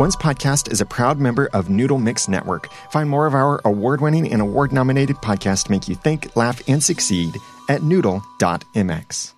Once 0.05 0.17
Podcast 0.17 0.71
is 0.71 0.83
a 0.83 0.85
proud 0.85 1.19
member 1.19 1.49
of 1.55 1.71
Noodle 1.71 1.97
Mix 1.97 2.29
Network. 2.29 2.71
Find 2.91 3.09
more 3.09 3.25
of 3.25 3.33
our 3.33 3.63
award 3.65 4.03
winning 4.03 4.31
and 4.31 4.43
award 4.43 4.71
nominated 4.71 5.17
podcasts 5.17 5.65
to 5.65 5.71
make 5.71 5.89
you 5.89 5.95
think, 5.95 6.37
laugh, 6.37 6.61
and 6.69 6.83
succeed 6.83 7.39
at 7.71 7.83
noodle.mx. 7.83 9.33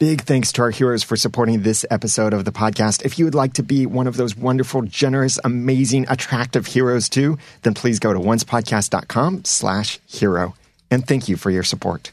Big 0.00 0.22
thanks 0.22 0.50
to 0.50 0.62
our 0.62 0.70
heroes 0.70 1.04
for 1.04 1.14
supporting 1.14 1.62
this 1.62 1.86
episode 1.88 2.32
of 2.32 2.44
the 2.44 2.50
podcast. 2.50 3.04
If 3.04 3.20
you 3.20 3.24
would 3.24 3.36
like 3.36 3.52
to 3.52 3.62
be 3.62 3.86
one 3.86 4.08
of 4.08 4.16
those 4.16 4.36
wonderful, 4.36 4.82
generous, 4.82 5.38
amazing, 5.44 6.06
attractive 6.08 6.66
heroes 6.66 7.08
too, 7.08 7.38
then 7.62 7.74
please 7.74 8.00
go 8.00 8.12
to 8.12 8.18
oncepodcast.com 8.18 9.44
slash 9.44 10.00
hero. 10.08 10.56
And 10.90 11.06
thank 11.06 11.28
you 11.28 11.36
for 11.36 11.52
your 11.52 11.62
support. 11.62 12.10